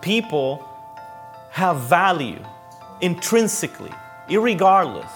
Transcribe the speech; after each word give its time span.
people 0.00 0.64
have 1.50 1.80
value 1.80 2.42
intrinsically, 3.00 3.92
irregardless. 4.28 5.10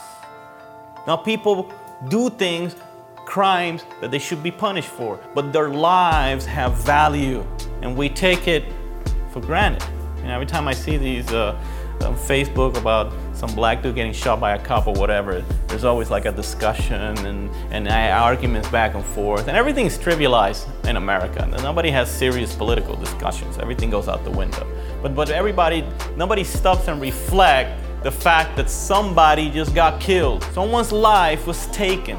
Now, 1.07 1.17
people 1.17 1.73
do 2.09 2.31
things, 2.31 2.75
crimes 3.17 3.85
that 4.01 4.11
they 4.11 4.19
should 4.19 4.43
be 4.43 4.51
punished 4.51 4.89
for, 4.89 5.21
but 5.35 5.53
their 5.53 5.71
lives 5.71 6.45
have 6.47 6.75
value, 6.75 7.45
and 7.81 7.97
we 7.97 8.09
take 8.09 8.49
it 8.49 8.65
for 9.31 9.41
granted. 9.41 9.83
And 10.19 10.31
every 10.31 10.47
time 10.47 10.69
I 10.69 10.75
see 10.75 10.97
these 10.97 11.31
uh, 11.33 11.59
on 12.03 12.17
Facebook 12.17 12.77
about 12.77 13.13
some 13.35 13.55
black 13.55 13.83
dude 13.83 13.95
getting 13.95 14.13
shot 14.13 14.41
by 14.41 14.55
a 14.55 14.59
cop 14.59 14.87
or 14.87 14.95
whatever, 14.95 15.45
there's 15.69 15.85
always 15.85 16.11
like 16.11 16.27
a 16.27 16.33
discussion 16.33 17.01
and, 17.27 17.51
and 17.73 17.89
uh, 17.89 17.91
arguments 17.91 18.69
back 18.69 18.95
and 18.95 19.05
forth, 19.05 19.49
and 19.49 19.57
everything's 19.57 19.99
trivialized 19.99 20.67
in 20.87 20.97
America. 20.97 21.47
Nobody 21.63 21.91
has 21.91 22.11
serious 22.11 22.55
political 22.55 22.95
discussions. 22.97 23.59
Everything 23.59 23.91
goes 23.91 24.09
out 24.09 24.23
the 24.25 24.31
window. 24.31 24.67
But 25.03 25.15
but 25.15 25.31
everybody, 25.31 25.85
nobody 26.17 26.45
stops 26.45 26.89
and 26.89 27.01
reflect 27.01 27.81
the 28.03 28.11
fact 28.11 28.57
that 28.57 28.69
somebody 28.69 29.51
just 29.51 29.75
got 29.75 30.01
killed. 30.01 30.43
Someone's 30.53 30.93
life 30.93 31.47
was 31.47 31.67
taken. 31.69 32.19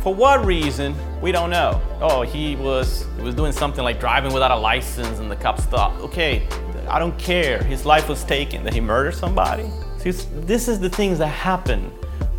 For 0.00 0.14
what 0.14 0.44
reason? 0.44 0.94
We 1.20 1.32
don't 1.32 1.50
know. 1.50 1.80
Oh, 2.00 2.22
he 2.22 2.56
was 2.56 3.04
he 3.16 3.22
was 3.22 3.34
doing 3.34 3.52
something 3.52 3.82
like 3.82 4.00
driving 4.00 4.32
without 4.32 4.50
a 4.50 4.56
license 4.56 5.18
and 5.18 5.30
the 5.30 5.36
cop 5.36 5.60
stopped. 5.60 6.00
Okay, 6.00 6.46
I 6.88 6.98
don't 6.98 7.18
care. 7.18 7.62
His 7.62 7.84
life 7.84 8.08
was 8.08 8.24
taken. 8.24 8.64
Did 8.64 8.72
he 8.72 8.80
murder 8.80 9.12
somebody? 9.12 9.70
This 10.08 10.68
is 10.68 10.80
the 10.80 10.88
things 10.88 11.18
that 11.18 11.26
happen 11.26 11.90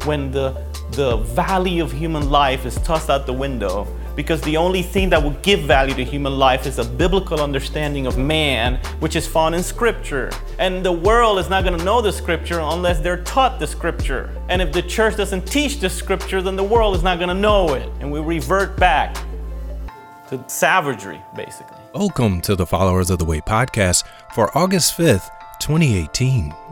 when 0.06 0.32
the, 0.32 0.60
the 0.94 1.18
value 1.18 1.84
of 1.84 1.92
human 1.92 2.32
life 2.32 2.66
is 2.66 2.76
tossed 2.78 3.12
out 3.12 3.28
the 3.28 3.34
window 3.34 3.86
because 4.16 4.42
the 4.42 4.58
only 4.58 4.82
thing 4.82 5.08
that 5.12 5.22
will 5.22 5.38
give 5.44 5.60
value 5.62 5.94
to 5.94 6.04
human 6.04 6.40
life 6.40 6.66
is 6.66 6.80
a 6.80 6.84
biblical 6.84 7.40
understanding 7.40 8.08
of 8.08 8.18
man, 8.18 8.78
which 9.00 9.16
is 9.16 9.28
found 9.28 9.54
in 9.54 9.62
Scripture. 9.62 10.32
And 10.58 10.84
the 10.84 10.92
world 10.92 11.38
is 11.38 11.48
not 11.48 11.64
going 11.64 11.78
to 11.78 11.86
know 11.86 12.02
the 12.02 12.12
Scripture 12.12 12.60
unless 12.60 13.00
they're 13.02 13.22
taught 13.22 13.60
the 13.60 13.68
Scripture. 13.68 14.36
And 14.50 14.64
if 14.64 14.74
the 14.74 14.82
church 14.82 15.16
doesn't 15.16 15.46
teach 15.46 15.80
the 15.80 15.92
Scripture, 15.92 16.42
then 16.42 16.56
the 16.56 16.64
world 16.64 16.96
is 16.96 17.04
not 17.04 17.20
going 17.20 17.30
to 17.30 17.36
know 17.36 17.76
it. 17.76 17.88
And 18.00 18.12
we 18.12 18.20
revert 18.20 18.78
back 18.78 19.16
to 20.30 20.44
savagery, 20.48 21.22
basically. 21.36 21.78
Welcome 21.94 22.42
to 22.42 22.56
the 22.56 22.66
Followers 22.66 23.12
of 23.12 23.20
the 23.20 23.26
Way 23.26 23.42
podcast 23.42 24.06
for 24.34 24.58
August 24.58 24.98
5th, 24.98 25.30
2018. 25.62 26.69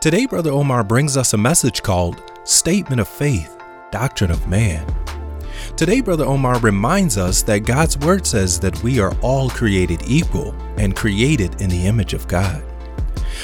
Today, 0.00 0.26
Brother 0.26 0.50
Omar 0.50 0.84
brings 0.84 1.16
us 1.16 1.32
a 1.32 1.38
message 1.38 1.82
called 1.82 2.22
Statement 2.44 3.00
of 3.00 3.08
Faith, 3.08 3.58
Doctrine 3.90 4.30
of 4.30 4.46
Man. 4.46 4.86
Today, 5.76 6.00
Brother 6.00 6.24
Omar 6.24 6.58
reminds 6.60 7.18
us 7.18 7.42
that 7.42 7.60
God's 7.60 7.98
Word 7.98 8.26
says 8.26 8.60
that 8.60 8.82
we 8.82 9.00
are 9.00 9.14
all 9.20 9.50
created 9.50 10.02
equal 10.06 10.54
and 10.76 10.96
created 10.96 11.60
in 11.60 11.70
the 11.70 11.86
image 11.86 12.14
of 12.14 12.28
God. 12.28 12.62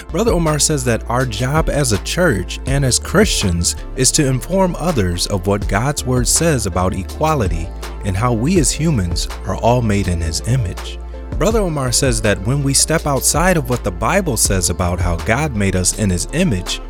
Brother 0.09 0.33
Omar 0.33 0.59
says 0.59 0.85
that 0.85 1.09
our 1.11 1.27
job 1.27 1.69
as 1.69 1.93
a 1.93 2.03
church 2.05 2.61
and 2.67 2.85
as 2.85 2.99
Christians 2.99 3.77
is 3.97 4.11
to 4.13 4.27
inform 4.27 4.75
others 4.77 5.27
of 5.27 5.47
what 5.47 5.69
God's 5.69 6.05
Word 6.05 6.27
says 6.27 6.67
about 6.67 6.95
equality 6.95 7.69
and 8.05 8.17
how 8.17 8.33
we 8.33 8.59
as 8.59 8.73
humans 8.73 9.29
are 9.47 9.57
all 9.57 9.83
made 9.83 10.09
in 10.09 10.21
His 10.21 10.41
image. 10.49 10.99
Brother 11.39 11.61
Omar 11.61 11.91
says 11.91 12.23
that 12.23 12.41
when 12.43 12.63
we 12.63 12.75
step 12.75 13.07
outside 13.07 13.57
of 13.57 13.69
what 13.69 13.83
the 13.83 13.91
Bible 13.91 14.37
says 14.37 14.71
about 14.71 15.01
how 15.01 15.17
God 15.17 15.57
made 15.57 15.75
us 15.75 15.99
in 15.99 16.09
His 16.09 16.29
image, 16.33 16.81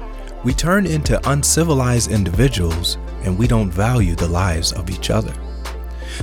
we 0.45 0.53
turn 0.53 0.85
into 0.87 1.21
uncivilized 1.31 2.11
individuals 2.11 2.98
and 3.23 3.39
we 3.39 3.47
don't 3.47 3.70
value 3.70 4.15
the 4.15 4.29
lives 4.29 4.73
of 4.73 4.91
each 4.91 5.09
other. 5.09 5.33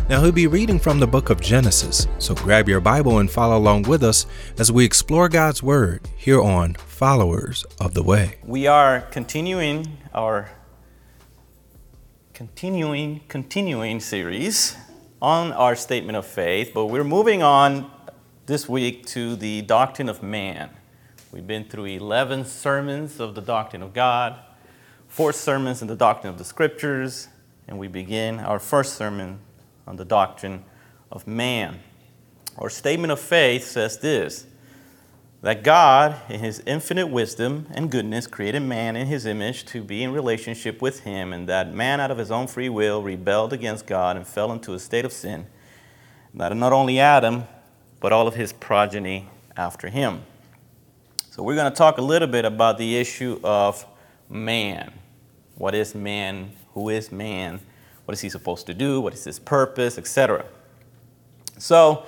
Now, 0.08 0.22
he'll 0.22 0.32
be 0.32 0.46
reading 0.46 0.78
from 0.78 1.00
the 1.00 1.08
book 1.08 1.32
of 1.32 1.42
Genesis, 1.42 2.08
so 2.20 2.36
grab 2.36 2.70
your 2.70 2.80
Bible 2.80 3.18
and 3.18 3.32
follow 3.32 3.58
along 3.58 3.84
with 3.84 4.04
us 4.04 4.28
as 4.60 4.72
we 4.72 4.86
explore 4.86 5.30
God's 5.30 5.64
Word 5.64 6.08
here 6.16 6.42
on 6.42 6.76
Followers 6.76 7.66
of 7.80 7.96
the 7.96 8.04
Way. 8.04 8.36
We 8.44 8.68
are 8.68 9.02
continuing 9.02 9.98
our 10.14 10.52
continuing 12.34 13.22
continuing 13.28 14.00
series 14.00 14.76
on 15.22 15.52
our 15.54 15.76
statement 15.76 16.18
of 16.18 16.26
faith, 16.26 16.72
but 16.74 16.86
we're 16.86 17.04
moving 17.04 17.42
on 17.42 17.90
this 18.50 18.68
week 18.68 19.06
to 19.06 19.36
the 19.36 19.62
doctrine 19.62 20.10
of 20.10 20.24
man. 20.24 20.72
We've 21.32 21.46
been 21.46 21.66
through 21.66 21.86
11 21.86 22.46
sermons 22.46 23.20
of 23.20 23.36
the 23.36 23.42
doctrine 23.42 23.84
of 23.84 23.94
God, 23.94 24.40
four 25.08 25.34
sermons 25.34 25.84
in 25.84 25.88
the 25.88 25.96
doctrine 25.96 26.34
of 26.34 26.40
the 26.40 26.44
scriptures, 26.44 27.28
and 27.68 27.78
we 27.78 27.88
begin 27.88 28.40
our 28.40 28.58
first 28.58 28.96
sermon 28.96 29.38
on 29.86 29.98
the 29.98 30.04
doctrine 30.04 30.66
of 31.12 31.28
man. 31.28 31.80
Our 32.58 32.72
statement 32.72 33.12
of 33.12 33.20
faith 33.20 33.66
says 33.66 34.00
this 34.00 34.48
that 35.44 35.64
God, 35.64 36.16
in 36.28 36.40
his 36.40 36.64
infinite 36.66 37.08
wisdom 37.08 37.68
and 37.70 37.92
goodness, 37.92 38.26
created 38.26 38.62
man 38.62 38.96
in 38.96 39.06
his 39.06 39.28
image 39.28 39.64
to 39.66 39.84
be 39.84 40.02
in 40.02 40.12
relationship 40.12 40.82
with 40.82 41.02
him, 41.02 41.34
and 41.34 41.48
that 41.48 41.72
man, 41.72 42.00
out 42.00 42.10
of 42.10 42.18
his 42.18 42.32
own 42.32 42.48
free 42.48 42.70
will, 42.70 43.04
rebelled 43.04 43.54
against 43.54 43.86
God 43.86 44.18
and 44.18 44.26
fell 44.26 44.52
into 44.52 44.74
a 44.74 44.80
state 44.80 45.06
of 45.06 45.14
sin. 45.14 45.46
That 46.34 46.58
not 46.58 46.74
only 46.74 47.00
Adam, 47.00 47.44
but 48.00 48.12
all 48.12 48.28
of 48.28 48.36
his 48.36 48.54
progeny 48.54 49.30
after 49.58 49.90
him. 49.90 50.24
So, 51.32 51.44
we're 51.44 51.56
going 51.56 51.72
to 51.72 51.78
talk 51.78 51.98
a 51.98 52.02
little 52.02 52.28
bit 52.28 52.46
about 52.46 52.78
the 52.78 52.98
issue 52.98 53.40
of 53.44 53.86
man. 54.30 54.92
What 55.56 55.76
is 55.76 55.96
man? 55.96 56.52
Who 56.74 56.90
is 56.90 57.12
man? 57.12 57.60
What 58.06 58.14
is 58.14 58.22
he 58.22 58.30
supposed 58.30 58.66
to 58.68 58.74
do? 58.74 59.00
What 59.02 59.14
is 59.14 59.24
his 59.24 59.40
purpose, 59.40 59.98
etc. 59.98 60.46
So, 61.58 62.06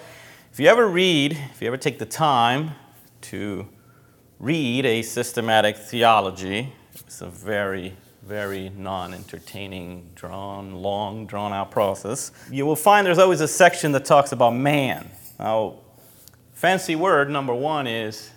if 0.51 0.59
you 0.59 0.67
ever 0.67 0.87
read, 0.87 1.33
if 1.33 1.61
you 1.61 1.67
ever 1.67 1.77
take 1.77 1.99
the 1.99 2.05
time 2.05 2.71
to 3.21 3.67
read 4.39 4.85
a 4.85 5.01
systematic 5.01 5.77
theology, 5.77 6.73
it's 6.93 7.21
a 7.21 7.27
very, 7.27 7.95
very 8.23 8.69
non 8.69 9.13
entertaining, 9.13 10.09
drawn, 10.15 10.73
long, 10.73 11.25
drawn 11.25 11.53
out 11.53 11.71
process. 11.71 12.31
You 12.49 12.65
will 12.65 12.75
find 12.75 13.05
there's 13.05 13.19
always 13.19 13.41
a 13.41 13.47
section 13.47 13.91
that 13.91 14.03
talks 14.03 14.31
about 14.31 14.51
man. 14.55 15.09
Now, 15.41 15.79
fancy 16.53 16.95
word 16.95 17.31
number 17.31 17.55
one 17.55 17.87
is 17.87 18.29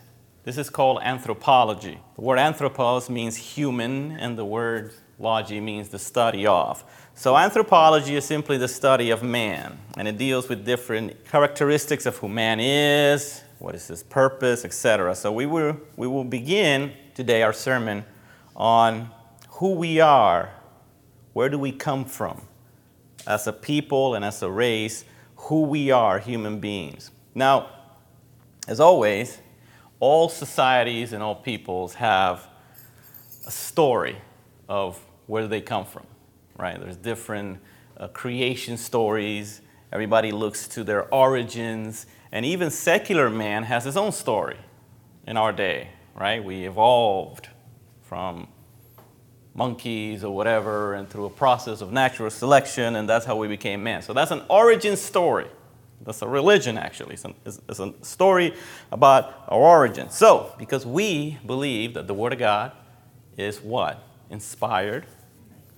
this 0.45 0.57
is 0.57 0.71
called 0.71 1.01
anthropology. 1.03 1.99
The 2.15 2.21
word 2.23 2.39
anthropos 2.39 3.11
means 3.11 3.37
human, 3.37 4.13
and 4.13 4.39
the 4.39 4.45
word 4.47 4.95
logy 5.19 5.61
means 5.61 5.91
the 5.91 5.99
study 5.99 6.47
of. 6.47 6.83
So, 7.15 7.37
anthropology 7.37 8.17
is 8.17 8.25
simply 8.25 8.57
the 8.57 8.69
study 8.69 9.11
of 9.11 9.23
man, 9.23 9.79
and 9.99 10.09
it 10.09 10.17
deals 10.17 10.49
with 10.49 10.65
different 10.65 11.27
characteristics 11.27 12.07
of 12.07 12.17
who 12.17 12.29
man 12.31 12.59
is, 12.59 13.43
what 13.59 13.75
is 13.75 13.87
his 13.87 14.03
purpose, 14.03 14.65
etc. 14.65 15.15
So, 15.15 15.31
we 15.31 15.45
will, 15.45 15.77
we 15.97 16.07
will 16.07 16.25
begin 16.25 16.95
today 17.15 17.43
our 17.43 17.53
sermon 17.53 18.07
on 18.57 19.11
who 19.51 19.75
we 19.75 20.01
are, 20.01 20.55
where 21.35 21.51
do 21.51 21.59
we 21.59 21.71
come 21.71 22.07
from 22.07 22.41
as 23.27 23.47
a 23.47 23.53
people 23.53 24.15
and 24.15 24.25
as 24.25 24.43
a 24.43 24.51
race, 24.51 25.05
who 25.45 25.63
we 25.63 25.91
are, 25.91 26.19
human 26.19 26.59
beings. 26.59 27.11
Now, 27.35 27.69
as 28.67 28.81
always, 28.81 29.39
all 30.01 30.29
societies 30.29 31.13
and 31.13 31.23
all 31.23 31.35
peoples 31.35 31.95
have 31.95 32.47
a 33.47 33.51
story 33.51 34.17
of 34.69 34.99
where 35.27 35.47
they 35.47 35.61
come 35.61 35.85
from, 35.85 36.07
right? 36.57 36.81
There's 36.81 36.97
different 36.97 37.61
uh, 37.97 38.09
creation 38.09 38.77
stories. 38.77 39.61
Everybody 39.93 40.33
looks 40.33 40.67
to 40.69 40.85
their 40.85 41.13
origins, 41.13 42.07
and 42.33 42.45
even 42.45 42.71
secular 42.71 43.29
man 43.29 43.65
has 43.65 43.85
his 43.85 43.97
own 43.97 44.13
story 44.13 44.57
in 45.27 45.37
our 45.37 45.53
day, 45.53 45.91
right? 46.15 46.43
We 46.43 46.65
evolved 46.65 47.49
from 48.03 48.49
monkeys 49.55 50.25
or 50.25 50.35
whatever, 50.35 50.95
and 50.95 51.09
through 51.09 51.27
a 51.27 51.31
process 51.31 51.81
of 51.81 51.93
natural 51.93 52.31
selection, 52.31 52.97
and 52.97 53.09
that's 53.09 53.25
how 53.25 53.37
we 53.37 53.49
became 53.49 53.83
man. 53.83 54.03
So 54.03 54.13
that's 54.13 54.31
an 54.31 54.43
origin 54.49 54.97
story. 54.97 55.47
That's 56.03 56.21
a 56.23 56.29
religion, 56.29 56.77
actually. 56.77 57.17
It's, 57.47 57.79
a 57.79 57.95
story 58.03 58.55
about 58.93 59.45
our 59.49 59.61
origin. 59.61 60.11
So, 60.11 60.55
because 60.59 60.85
we 60.85 61.39
believe 61.47 61.95
that 61.95 62.07
the 62.07 62.15
Word 62.15 62.33
of 62.33 62.39
God 62.39 62.73
is 63.37 63.61
what? 63.61 64.03
Inspired. 64.29 65.07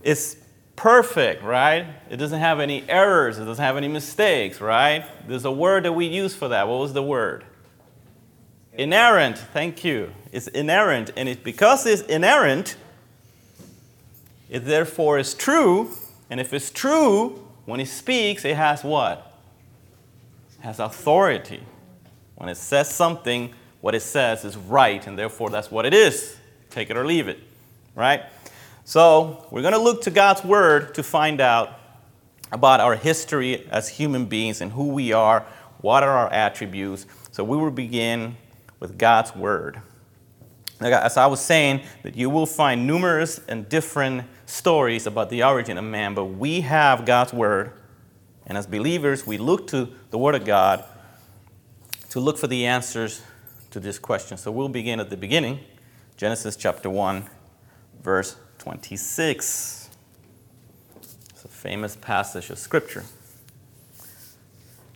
It's 0.02 0.36
perfect, 0.74 1.42
right? 1.42 1.86
It 2.10 2.16
doesn't 2.16 2.40
have 2.40 2.60
any 2.60 2.88
errors, 2.88 3.38
it 3.38 3.44
doesn't 3.44 3.64
have 3.64 3.76
any 3.76 3.88
mistakes, 3.88 4.60
right? 4.60 5.04
There's 5.26 5.44
a 5.44 5.50
word 5.50 5.84
that 5.84 5.92
we 5.92 6.06
use 6.06 6.34
for 6.34 6.48
that. 6.48 6.68
What 6.68 6.80
was 6.80 6.92
the 6.92 7.02
word? 7.02 7.44
Inerrant, 8.74 9.38
thank 9.38 9.84
you. 9.84 10.12
It's 10.32 10.48
inerrant, 10.48 11.10
and 11.16 11.28
it, 11.30 11.42
because 11.42 11.86
it's 11.86 12.02
inerrant, 12.02 12.76
it 14.48 14.60
therefore 14.60 15.18
is 15.18 15.34
true, 15.34 15.90
and 16.30 16.40
if 16.40 16.52
it's 16.52 16.70
true, 16.70 17.46
when 17.64 17.80
it 17.80 17.88
speaks, 17.88 18.44
it 18.44 18.56
has 18.56 18.84
what? 18.84 19.38
It 20.58 20.62
has 20.62 20.78
authority. 20.78 21.62
When 22.36 22.48
it 22.48 22.56
says 22.56 22.88
something, 22.88 23.52
what 23.80 23.94
it 23.94 24.02
says 24.02 24.44
is 24.44 24.56
right, 24.56 25.06
and 25.06 25.18
therefore 25.18 25.50
that's 25.50 25.70
what 25.70 25.86
it 25.86 25.94
is. 25.94 26.36
Take 26.70 26.90
it 26.90 26.96
or 26.96 27.04
leave 27.04 27.28
it, 27.28 27.38
right? 27.94 28.22
So 28.84 29.46
we're 29.50 29.62
going 29.62 29.74
to 29.74 29.80
look 29.80 30.02
to 30.02 30.10
God's 30.10 30.44
Word 30.44 30.94
to 30.94 31.02
find 31.02 31.40
out 31.40 31.80
about 32.52 32.80
our 32.80 32.94
history 32.94 33.66
as 33.70 33.88
human 33.88 34.26
beings 34.26 34.60
and 34.60 34.70
who 34.72 34.88
we 34.88 35.12
are, 35.12 35.44
what 35.80 36.02
are 36.02 36.16
our 36.16 36.32
attributes. 36.32 37.06
So 37.32 37.42
we 37.42 37.56
will 37.56 37.70
begin 37.70 38.36
with 38.78 38.96
God's 38.96 39.34
Word. 39.34 39.80
As 40.80 41.16
I 41.16 41.26
was 41.26 41.40
saying, 41.40 41.82
that 42.02 42.16
you 42.16 42.28
will 42.30 42.46
find 42.46 42.86
numerous 42.86 43.40
and 43.48 43.68
different 43.68 44.24
stories 44.46 45.06
about 45.06 45.28
the 45.28 45.42
origin 45.42 45.76
of 45.76 45.84
man, 45.84 46.14
but 46.14 46.24
we 46.24 46.62
have 46.62 47.04
God's 47.04 47.32
Word, 47.32 47.72
and 48.46 48.56
as 48.56 48.66
believers, 48.66 49.26
we 49.26 49.38
look 49.38 49.66
to 49.68 49.90
the 50.10 50.18
Word 50.18 50.34
of 50.34 50.44
God 50.44 50.84
to 52.10 52.20
look 52.20 52.38
for 52.38 52.46
the 52.46 52.64
answers 52.64 53.22
to 53.70 53.80
this 53.80 53.98
question. 53.98 54.38
So 54.38 54.50
we'll 54.50 54.68
begin 54.68 55.00
at 55.00 55.10
the 55.10 55.16
beginning, 55.16 55.60
Genesis 56.16 56.56
chapter 56.56 56.88
1, 56.88 57.28
verse 58.02 58.36
26. 58.58 59.90
It's 61.00 61.44
a 61.44 61.48
famous 61.48 61.96
passage 61.96 62.48
of 62.48 62.58
Scripture. 62.58 63.04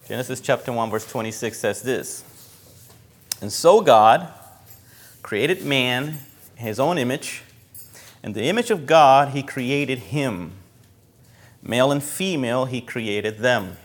Genesis 0.07 0.41
chapter 0.41 0.73
1, 0.73 0.91
verse 0.91 1.07
26 1.07 1.59
says 1.59 1.83
this 1.83 2.25
And 3.43 3.53
so 3.53 3.81
God 3.81 4.33
created 5.23 5.65
man 5.65 6.19
in 6.57 6.65
his 6.65 6.81
own 6.81 6.99
image. 6.99 7.43
In 8.23 8.33
the 8.35 8.45
image 8.45 8.71
of 8.71 8.87
God, 8.87 9.31
he 9.31 9.43
created 9.43 9.99
him. 9.99 10.53
Male 11.63 11.93
and 11.93 12.03
female, 12.03 12.67
he 12.67 12.81
created 12.81 13.39
them. 13.39 13.77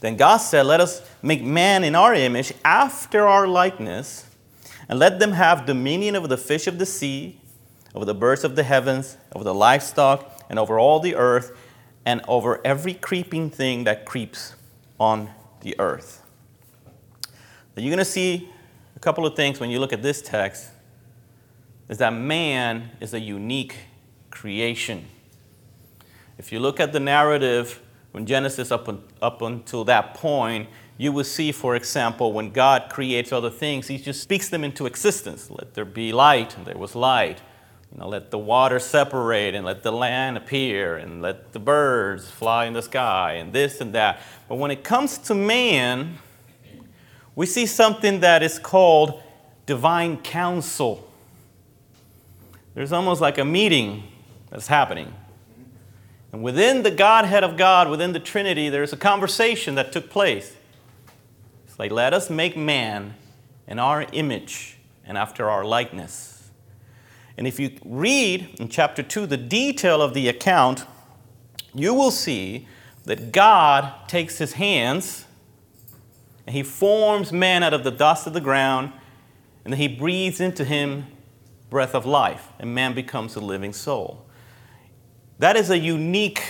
Then 0.00 0.16
God 0.16 0.38
said, 0.38 0.66
Let 0.66 0.80
us 0.80 1.02
make 1.22 1.42
man 1.42 1.84
in 1.84 1.94
our 1.94 2.14
image, 2.14 2.52
after 2.64 3.26
our 3.26 3.46
likeness, 3.46 4.26
and 4.88 4.98
let 4.98 5.18
them 5.18 5.32
have 5.32 5.64
dominion 5.64 6.16
over 6.16 6.28
the 6.28 6.36
fish 6.36 6.66
of 6.66 6.78
the 6.78 6.86
sea, 6.86 7.38
over 7.94 8.04
the 8.04 8.14
birds 8.14 8.44
of 8.44 8.56
the 8.56 8.64
heavens, 8.64 9.16
over 9.34 9.44
the 9.44 9.54
livestock, 9.54 10.44
and 10.50 10.58
over 10.58 10.78
all 10.78 11.00
the 11.00 11.14
earth, 11.14 11.56
and 12.04 12.20
over 12.28 12.60
every 12.64 12.94
creeping 12.94 13.48
thing 13.48 13.84
that 13.84 14.04
creeps 14.04 14.54
on 15.00 15.30
the 15.62 15.74
earth. 15.78 16.22
Now 17.76 17.82
You're 17.82 17.90
going 17.90 17.98
to 17.98 18.04
see 18.04 18.50
a 18.94 19.00
couple 19.00 19.24
of 19.24 19.34
things 19.34 19.58
when 19.58 19.70
you 19.70 19.78
look 19.78 19.92
at 19.92 20.02
this 20.02 20.20
text 20.20 20.68
is 21.94 21.98
that 21.98 22.12
man 22.12 22.90
is 22.98 23.14
a 23.14 23.20
unique 23.20 23.76
creation. 24.28 25.04
If 26.38 26.50
you 26.50 26.58
look 26.58 26.80
at 26.80 26.92
the 26.92 26.98
narrative 26.98 27.80
from 28.10 28.26
Genesis 28.26 28.72
up, 28.72 28.88
up 29.22 29.42
until 29.42 29.84
that 29.84 30.14
point, 30.14 30.68
you 30.98 31.12
will 31.12 31.22
see, 31.22 31.52
for 31.52 31.76
example, 31.76 32.32
when 32.32 32.50
God 32.50 32.90
creates 32.90 33.30
other 33.30 33.48
things, 33.48 33.86
He 33.86 33.98
just 33.98 34.20
speaks 34.20 34.48
them 34.48 34.64
into 34.64 34.86
existence. 34.86 35.48
Let 35.52 35.74
there 35.74 35.84
be 35.84 36.10
light, 36.12 36.56
and 36.56 36.66
there 36.66 36.76
was 36.76 36.96
light. 36.96 37.40
You 37.92 38.00
know, 38.00 38.08
let 38.08 38.32
the 38.32 38.38
water 38.38 38.80
separate, 38.80 39.54
and 39.54 39.64
let 39.64 39.84
the 39.84 39.92
land 39.92 40.36
appear, 40.36 40.96
and 40.96 41.22
let 41.22 41.52
the 41.52 41.60
birds 41.60 42.28
fly 42.28 42.64
in 42.64 42.72
the 42.72 42.82
sky, 42.82 43.34
and 43.34 43.52
this 43.52 43.80
and 43.80 43.92
that. 43.92 44.20
But 44.48 44.56
when 44.56 44.72
it 44.72 44.82
comes 44.82 45.16
to 45.18 45.34
man, 45.36 46.18
we 47.36 47.46
see 47.46 47.66
something 47.66 48.18
that 48.18 48.42
is 48.42 48.58
called 48.58 49.22
divine 49.64 50.16
counsel. 50.16 51.08
There's 52.74 52.92
almost 52.92 53.20
like 53.20 53.38
a 53.38 53.44
meeting 53.44 54.04
that's 54.50 54.66
happening. 54.66 55.14
And 56.32 56.42
within 56.42 56.82
the 56.82 56.90
Godhead 56.90 57.44
of 57.44 57.56
God, 57.56 57.88
within 57.88 58.12
the 58.12 58.18
Trinity, 58.18 58.68
there's 58.68 58.92
a 58.92 58.96
conversation 58.96 59.76
that 59.76 59.92
took 59.92 60.10
place. 60.10 60.56
It's 61.66 61.78
like, 61.78 61.92
let 61.92 62.12
us 62.12 62.28
make 62.28 62.56
man 62.56 63.14
in 63.68 63.78
our 63.78 64.06
image 64.12 64.78
and 65.04 65.16
after 65.16 65.48
our 65.48 65.64
likeness. 65.64 66.50
And 67.36 67.46
if 67.46 67.60
you 67.60 67.78
read 67.84 68.56
in 68.58 68.68
chapter 68.68 69.02
2 69.02 69.26
the 69.26 69.36
detail 69.36 70.02
of 70.02 70.14
the 70.14 70.28
account, 70.28 70.86
you 71.72 71.94
will 71.94 72.10
see 72.10 72.66
that 73.04 73.32
God 73.32 73.92
takes 74.08 74.38
his 74.38 74.54
hands 74.54 75.26
and 76.46 76.54
he 76.54 76.62
forms 76.62 77.32
man 77.32 77.62
out 77.62 77.74
of 77.74 77.84
the 77.84 77.90
dust 77.90 78.26
of 78.26 78.32
the 78.32 78.40
ground, 78.40 78.92
and 79.64 79.72
then 79.72 79.80
he 79.80 79.88
breathes 79.88 80.40
into 80.40 80.64
him 80.64 81.06
breath 81.74 81.96
of 81.96 82.06
life, 82.06 82.52
and 82.60 82.72
man 82.72 82.94
becomes 82.94 83.34
a 83.34 83.40
living 83.40 83.72
soul. 83.72 84.24
That 85.40 85.56
is 85.56 85.70
a 85.70 85.76
unique 85.76 86.40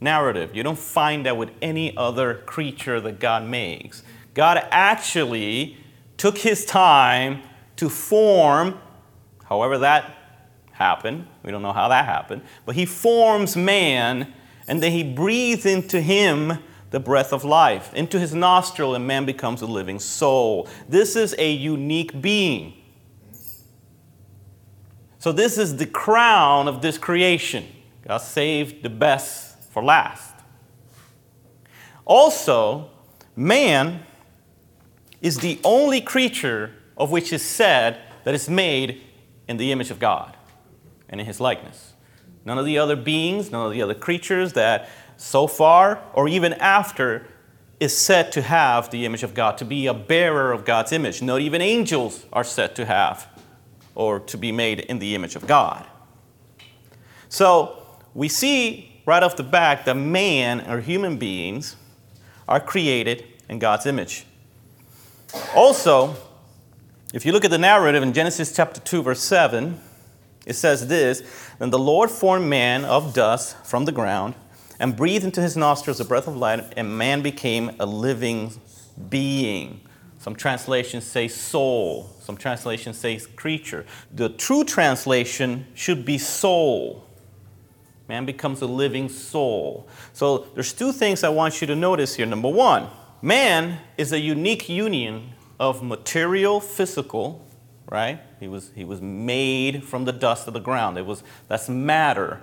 narrative. 0.00 0.56
You 0.56 0.62
don't 0.62 0.78
find 0.78 1.26
that 1.26 1.36
with 1.36 1.50
any 1.60 1.94
other 1.94 2.36
creature 2.46 2.98
that 3.02 3.20
God 3.20 3.44
makes. 3.44 4.02
God 4.32 4.66
actually 4.70 5.76
took 6.16 6.38
his 6.38 6.64
time 6.64 7.42
to 7.76 7.90
form, 7.90 8.80
however 9.44 9.76
that 9.76 10.14
happened, 10.72 11.26
we 11.42 11.50
don't 11.50 11.60
know 11.60 11.74
how 11.74 11.88
that 11.88 12.06
happened, 12.06 12.40
but 12.64 12.76
he 12.76 12.86
forms 12.86 13.58
man 13.58 14.32
and 14.66 14.82
then 14.82 14.90
he 14.90 15.02
breathes 15.04 15.66
into 15.66 16.00
him 16.00 16.60
the 16.92 17.00
breath 17.00 17.34
of 17.34 17.44
life 17.44 17.92
into 17.92 18.18
his 18.18 18.34
nostril, 18.34 18.94
and 18.94 19.06
man 19.06 19.26
becomes 19.26 19.60
a 19.60 19.66
living 19.66 19.98
soul. 19.98 20.66
This 20.88 21.14
is 21.14 21.34
a 21.36 21.52
unique 21.52 22.22
being. 22.22 22.75
So, 25.18 25.32
this 25.32 25.58
is 25.58 25.76
the 25.76 25.86
crown 25.86 26.68
of 26.68 26.82
this 26.82 26.98
creation. 26.98 27.66
God 28.06 28.18
saved 28.18 28.82
the 28.82 28.90
best 28.90 29.58
for 29.70 29.82
last. 29.82 30.34
Also, 32.04 32.90
man 33.34 34.02
is 35.20 35.38
the 35.38 35.58
only 35.64 36.00
creature 36.00 36.72
of 36.96 37.10
which 37.10 37.32
is 37.32 37.42
said 37.42 38.00
that 38.24 38.34
is 38.34 38.48
made 38.48 39.02
in 39.48 39.56
the 39.56 39.72
image 39.72 39.90
of 39.90 39.98
God 39.98 40.36
and 41.08 41.20
in 41.20 41.26
his 41.26 41.40
likeness. 41.40 41.94
None 42.44 42.58
of 42.58 42.64
the 42.64 42.78
other 42.78 42.96
beings, 42.96 43.50
none 43.50 43.66
of 43.66 43.72
the 43.72 43.82
other 43.82 43.94
creatures 43.94 44.52
that 44.52 44.88
so 45.16 45.46
far 45.46 46.00
or 46.12 46.28
even 46.28 46.52
after 46.54 47.26
is 47.80 47.96
said 47.96 48.32
to 48.32 48.42
have 48.42 48.90
the 48.90 49.04
image 49.04 49.22
of 49.22 49.34
God, 49.34 49.58
to 49.58 49.64
be 49.64 49.86
a 49.86 49.94
bearer 49.94 50.52
of 50.52 50.64
God's 50.64 50.92
image. 50.92 51.20
Not 51.20 51.40
even 51.40 51.60
angels 51.60 52.24
are 52.32 52.44
said 52.44 52.74
to 52.76 52.86
have 52.86 53.28
or 53.96 54.20
to 54.20 54.38
be 54.38 54.52
made 54.52 54.80
in 54.80 55.00
the 55.00 55.16
image 55.16 55.34
of 55.34 55.46
God. 55.46 55.84
So 57.28 57.82
we 58.14 58.28
see 58.28 59.02
right 59.04 59.22
off 59.22 59.36
the 59.36 59.42
bat 59.42 59.84
that 59.86 59.96
man 59.96 60.60
or 60.70 60.80
human 60.80 61.16
beings 61.16 61.76
are 62.48 62.60
created 62.60 63.24
in 63.48 63.58
God's 63.58 63.86
image. 63.86 64.24
Also, 65.54 66.14
if 67.12 67.26
you 67.26 67.32
look 67.32 67.44
at 67.44 67.50
the 67.50 67.58
narrative 67.58 68.02
in 68.02 68.12
Genesis 68.12 68.54
chapter 68.54 68.80
2, 68.80 69.02
verse 69.02 69.20
7, 69.22 69.80
it 70.46 70.54
says 70.54 70.86
this 70.86 71.22
Then 71.58 71.70
the 71.70 71.78
Lord 71.78 72.10
formed 72.10 72.48
man 72.48 72.84
of 72.84 73.14
dust 73.14 73.56
from 73.64 73.84
the 73.84 73.92
ground 73.92 74.34
and 74.78 74.96
breathed 74.96 75.24
into 75.24 75.40
his 75.40 75.56
nostrils 75.56 75.98
the 75.98 76.04
breath 76.04 76.28
of 76.28 76.36
life, 76.36 76.70
and 76.76 76.96
man 76.96 77.22
became 77.22 77.70
a 77.80 77.86
living 77.86 78.52
being. 79.08 79.80
Some 80.18 80.36
translations 80.36 81.04
say 81.04 81.28
soul, 81.28 82.10
some 82.26 82.36
translations 82.36 82.98
say 82.98 83.18
creature. 83.36 83.86
The 84.12 84.28
true 84.28 84.64
translation 84.64 85.68
should 85.74 86.04
be 86.04 86.18
soul. 86.18 87.06
Man 88.08 88.26
becomes 88.26 88.62
a 88.62 88.66
living 88.66 89.08
soul. 89.08 89.88
So 90.12 90.38
there's 90.54 90.72
two 90.72 90.92
things 90.92 91.22
I 91.22 91.28
want 91.28 91.60
you 91.60 91.68
to 91.68 91.76
notice 91.76 92.16
here. 92.16 92.26
Number 92.26 92.48
one, 92.48 92.88
man 93.22 93.78
is 93.96 94.12
a 94.12 94.18
unique 94.18 94.68
union 94.68 95.34
of 95.60 95.84
material, 95.84 96.60
physical, 96.60 97.46
right? 97.90 98.20
He 98.40 98.48
was, 98.48 98.72
he 98.74 98.84
was 98.84 99.00
made 99.00 99.84
from 99.84 100.04
the 100.04 100.12
dust 100.12 100.48
of 100.48 100.54
the 100.54 100.60
ground. 100.60 100.98
It 100.98 101.06
was, 101.06 101.22
that's 101.46 101.68
matter. 101.68 102.40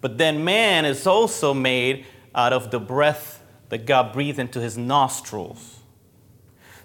But 0.00 0.16
then 0.16 0.44
man 0.44 0.84
is 0.84 1.08
also 1.08 1.52
made 1.52 2.06
out 2.36 2.52
of 2.52 2.70
the 2.70 2.78
breath 2.78 3.42
that 3.68 3.84
God 3.84 4.12
breathed 4.12 4.38
into 4.38 4.60
his 4.60 4.78
nostrils. 4.78 5.80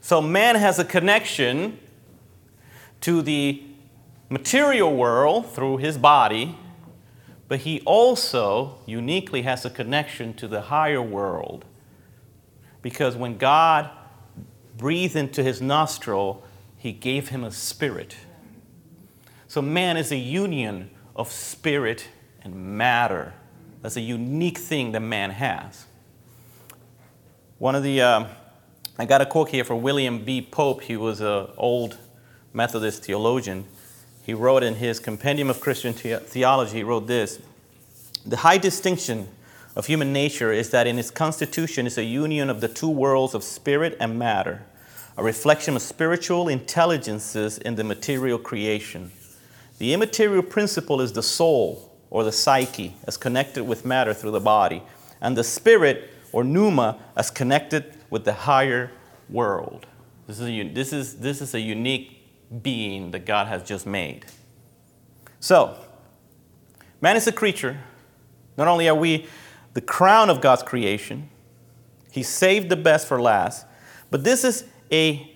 So 0.01 0.20
man 0.20 0.56
has 0.56 0.79
a 0.79 0.86
connection 0.86 1.79
to 3.01 3.22
the 3.22 3.63
material 4.29 4.96
world 4.96 5.50
through 5.51 5.77
his 5.77 5.98
body, 5.98 6.58
but 7.48 7.62
he 7.62 7.82
also 7.82 8.77
uniquely 8.86 9.41
has 9.41 9.65
a 9.65 9.70
connection 9.70 10.34
to 10.36 10.48
the 10.48 10.62
higher 10.62 11.01
world. 11.01 11.65
Because 12.82 13.15
when 13.15 13.38
God 13.38 13.89
breathed 14.77 15.15
into 15.15 15.44
his 15.44 15.62
nostril, 15.62 16.44
he 16.77 16.91
gave 16.91 17.29
him 17.29 17.44
a 17.44 17.51
spirit. 17.51 18.15
So 19.48 19.62
man 19.62 19.98
is 19.98 20.12
a 20.12 20.18
union 20.18 20.91
of 21.15 21.32
spirit 21.32 22.08
and 22.44 22.77
matter. 22.77 23.34
That's 23.82 23.98
a 23.98 24.01
unique 24.01 24.58
thing 24.58 24.91
that 24.91 25.00
man 25.00 25.32
has. 25.32 25.86
One 27.58 27.75
of 27.75 27.84
the, 27.84 28.01
uh, 28.01 28.27
I 28.98 29.06
got 29.06 29.22
a 29.22 29.25
quote 29.25 29.50
here 29.50 29.63
from 29.63 29.82
William 29.82 30.24
B. 30.24 30.41
Pope. 30.41 30.82
He 30.84 30.96
was 30.96 31.20
an 31.20 31.48
old 31.58 31.98
Methodist 32.53 33.03
theologian. 33.03 33.65
He 34.24 34.34
wrote 34.34 34.63
in 34.63 34.75
his 34.75 35.00
Compendium 35.00 35.50
of 35.50 35.60
Christian 35.60 35.94
Theology, 35.94 36.77
he 36.77 36.84
wrote 36.84 37.08
this 37.08 37.39
The 38.25 38.38
high 38.38 38.58
distinction 38.58 39.27
of 39.75 39.86
human 39.86 40.12
nature 40.12 40.51
is 40.51 40.70
that 40.72 40.88
in 40.88 41.00
its 41.00 41.12
constitution 41.12 41.88
is 41.88 41.98
a 41.98 42.03
union 42.03 42.50
of 42.50 42.62
the 42.62 42.68
two 42.68 42.89
worlds 42.89 43.34
of 43.34 43.44
spirit 43.44 43.96
and 44.00 44.20
matter, 44.20 44.63
a 45.18 45.24
reflection 45.24 45.75
of 45.75 45.82
spiritual 45.82 46.48
intelligences 46.48 47.58
in 47.58 47.75
the 47.75 47.84
material 47.84 48.38
creation. 48.38 49.12
The 49.77 49.94
immaterial 49.94 50.44
principle 50.44 51.01
is 51.01 51.13
the 51.13 51.24
soul, 51.24 51.89
or 52.10 52.24
the 52.24 52.32
psyche 52.32 52.96
as 53.06 53.18
connected 53.18 53.63
with 53.63 53.86
matter 53.86 54.13
through 54.13 54.32
the 54.32 54.39
body, 54.39 54.84
and 55.22 55.38
the 55.38 55.44
spirit 55.44 56.10
or 56.32 56.44
pneuma 56.44 57.00
as 57.15 57.32
connected 57.32 57.94
with 58.10 58.25
the 58.25 58.34
higher 58.34 58.91
world. 59.29 59.86
This 60.27 60.39
is, 60.39 60.50
a, 60.50 60.68
this, 60.70 60.94
is, 60.94 61.15
this 61.15 61.41
is 61.41 61.53
a 61.56 61.60
unique 61.60 62.19
being 62.62 63.12
that 63.12 63.25
God 63.25 63.48
has 63.48 63.63
just 63.63 63.86
made. 63.86 64.25
So, 65.39 65.77
man 67.01 67.15
is 67.15 67.27
a 67.27 67.32
creature. 67.32 67.79
Not 68.58 68.68
only 68.68 68.89
are 68.89 68.96
we 68.96 69.27
the 69.74 69.82
crown 69.82 70.29
of 70.29 70.41
God's 70.41 70.63
creation, 70.63 71.29
He 72.12 72.24
saved 72.24 72.70
the 72.70 72.75
best 72.75 73.08
for 73.08 73.22
last, 73.22 73.65
but 74.10 74.24
this 74.24 74.44
is 74.44 74.65
a 74.91 75.36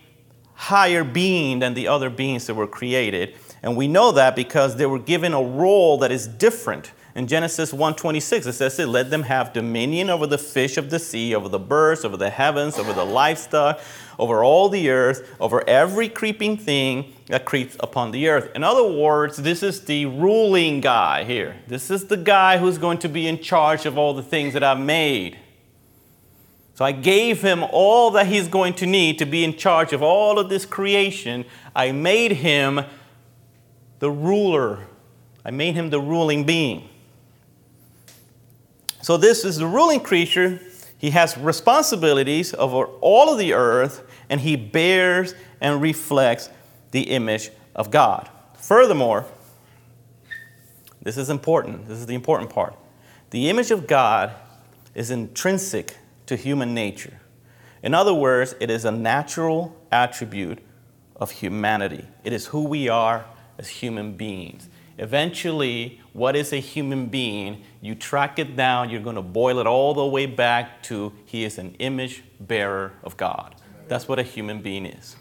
higher 0.55 1.03
being 1.03 1.59
than 1.59 1.73
the 1.73 1.87
other 1.87 2.09
beings 2.09 2.47
that 2.47 2.55
were 2.55 2.67
created. 2.67 3.35
And 3.61 3.77
we 3.77 3.87
know 3.87 4.11
that 4.11 4.35
because 4.35 4.75
they 4.75 4.85
were 4.85 4.99
given 4.99 5.33
a 5.33 5.41
role 5.41 5.97
that 5.99 6.11
is 6.11 6.27
different. 6.27 6.91
In 7.15 7.27
Genesis 7.27 7.71
1:26 7.71 8.47
it 8.47 8.53
says, 8.53 8.79
"Let 8.79 9.11
them 9.11 9.23
have 9.23 9.53
dominion 9.53 10.09
over 10.09 10.25
the 10.25 10.39
fish 10.39 10.77
of 10.77 10.89
the 10.89 10.97
sea, 10.97 11.35
over 11.35 11.47
the 11.47 11.59
birds, 11.59 12.03
over 12.03 12.17
the 12.17 12.31
heavens, 12.31 12.79
over 12.79 12.91
the 12.91 13.05
livestock, 13.05 13.79
over 14.17 14.43
all 14.43 14.67
the 14.67 14.89
earth, 14.89 15.29
over 15.39 15.63
every 15.69 16.09
creeping 16.09 16.57
thing 16.57 17.13
that 17.27 17.45
creeps 17.45 17.75
upon 17.79 18.11
the 18.11 18.27
earth." 18.27 18.49
In 18.55 18.63
other 18.63 18.83
words, 18.83 19.37
this 19.37 19.61
is 19.61 19.81
the 19.81 20.07
ruling 20.07 20.81
guy 20.81 21.23
here. 21.23 21.57
This 21.67 21.91
is 21.91 22.05
the 22.05 22.17
guy 22.17 22.57
who's 22.57 22.79
going 22.79 22.97
to 22.99 23.09
be 23.09 23.27
in 23.27 23.39
charge 23.39 23.85
of 23.85 23.95
all 23.95 24.15
the 24.15 24.23
things 24.23 24.53
that 24.53 24.63
I've 24.63 24.79
made. 24.79 25.37
So 26.73 26.83
I 26.83 26.91
gave 26.91 27.43
him 27.43 27.63
all 27.71 28.09
that 28.11 28.25
he's 28.25 28.47
going 28.47 28.73
to 28.75 28.87
need 28.87 29.19
to 29.19 29.27
be 29.27 29.43
in 29.43 29.55
charge 29.55 29.93
of 29.93 30.01
all 30.01 30.39
of 30.39 30.49
this 30.49 30.65
creation. 30.65 31.45
I 31.75 31.91
made 31.91 32.31
him 32.31 32.85
the 33.99 34.09
ruler. 34.09 34.87
I 35.45 35.51
made 35.51 35.75
him 35.75 35.91
the 35.91 35.99
ruling 35.99 36.43
being. 36.45 36.89
So 39.03 39.17
this 39.17 39.43
is 39.43 39.57
the 39.57 39.67
ruling 39.67 39.99
creature. 39.99 40.61
He 40.97 41.09
has 41.09 41.37
responsibilities 41.37 42.53
over 42.53 42.85
all 43.01 43.29
of 43.29 43.37
the 43.37 43.51
earth, 43.51 44.01
and 44.29 44.39
he 44.39 44.55
bears 44.55 45.35
and 45.59 45.81
reflects 45.81 46.49
the 46.91 47.01
image 47.11 47.51
of 47.75 47.91
God. 47.91 48.29
Furthermore, 48.57 49.25
this 51.01 51.17
is 51.17 51.29
important. 51.29 51.85
This 51.89 51.97
is 51.97 52.05
the 52.05 52.15
important 52.15 52.49
part. 52.49 52.77
The 53.31 53.49
image 53.49 53.71
of 53.71 53.87
God 53.87 54.31
is 54.95 55.11
intrinsic 55.11 55.97
to 56.27 56.37
human 56.37 56.73
nature. 56.73 57.19
In 57.81 57.93
other 57.93 58.13
words, 58.13 58.55
it 58.61 58.69
is 58.69 58.85
a 58.85 58.91
natural 58.91 59.75
attribute 59.91 60.59
of 61.17 61.29
humanity. 61.29 62.07
It 62.23 62.31
is 62.31 62.45
who 62.45 62.63
we 62.63 62.87
are 62.87 63.25
as 63.57 63.67
human 63.67 64.13
beings. 64.13 64.69
Eventually, 64.97 65.99
what 66.13 66.37
is 66.37 66.53
a 66.53 66.61
human 66.61 67.07
being? 67.07 67.63
You 67.83 67.95
track 67.95 68.39
it 68.39 68.55
down, 68.55 68.89
you're 68.89 69.01
going 69.01 69.17
to 69.17 69.21
boil 69.21 69.59
it 69.59 69.67
all 69.67 69.93
the 69.93 70.05
way 70.05 70.25
back 70.25 70.81
to 70.83 71.11
he 71.25 71.43
is 71.43 71.57
an 71.57 71.75
image 71.79 72.23
bearer 72.39 72.93
of 73.03 73.17
God. 73.17 73.55
That's 73.89 74.07
what 74.07 74.19
a 74.19 74.23
human 74.23 74.61
being 74.61 74.85
is. 74.85 75.17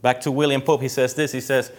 Back 0.00 0.22
to 0.22 0.30
William 0.30 0.62
Pope, 0.62 0.80
he 0.80 0.88
says 0.88 1.12
this 1.12 1.30
he 1.30 1.42
says, 1.42 1.72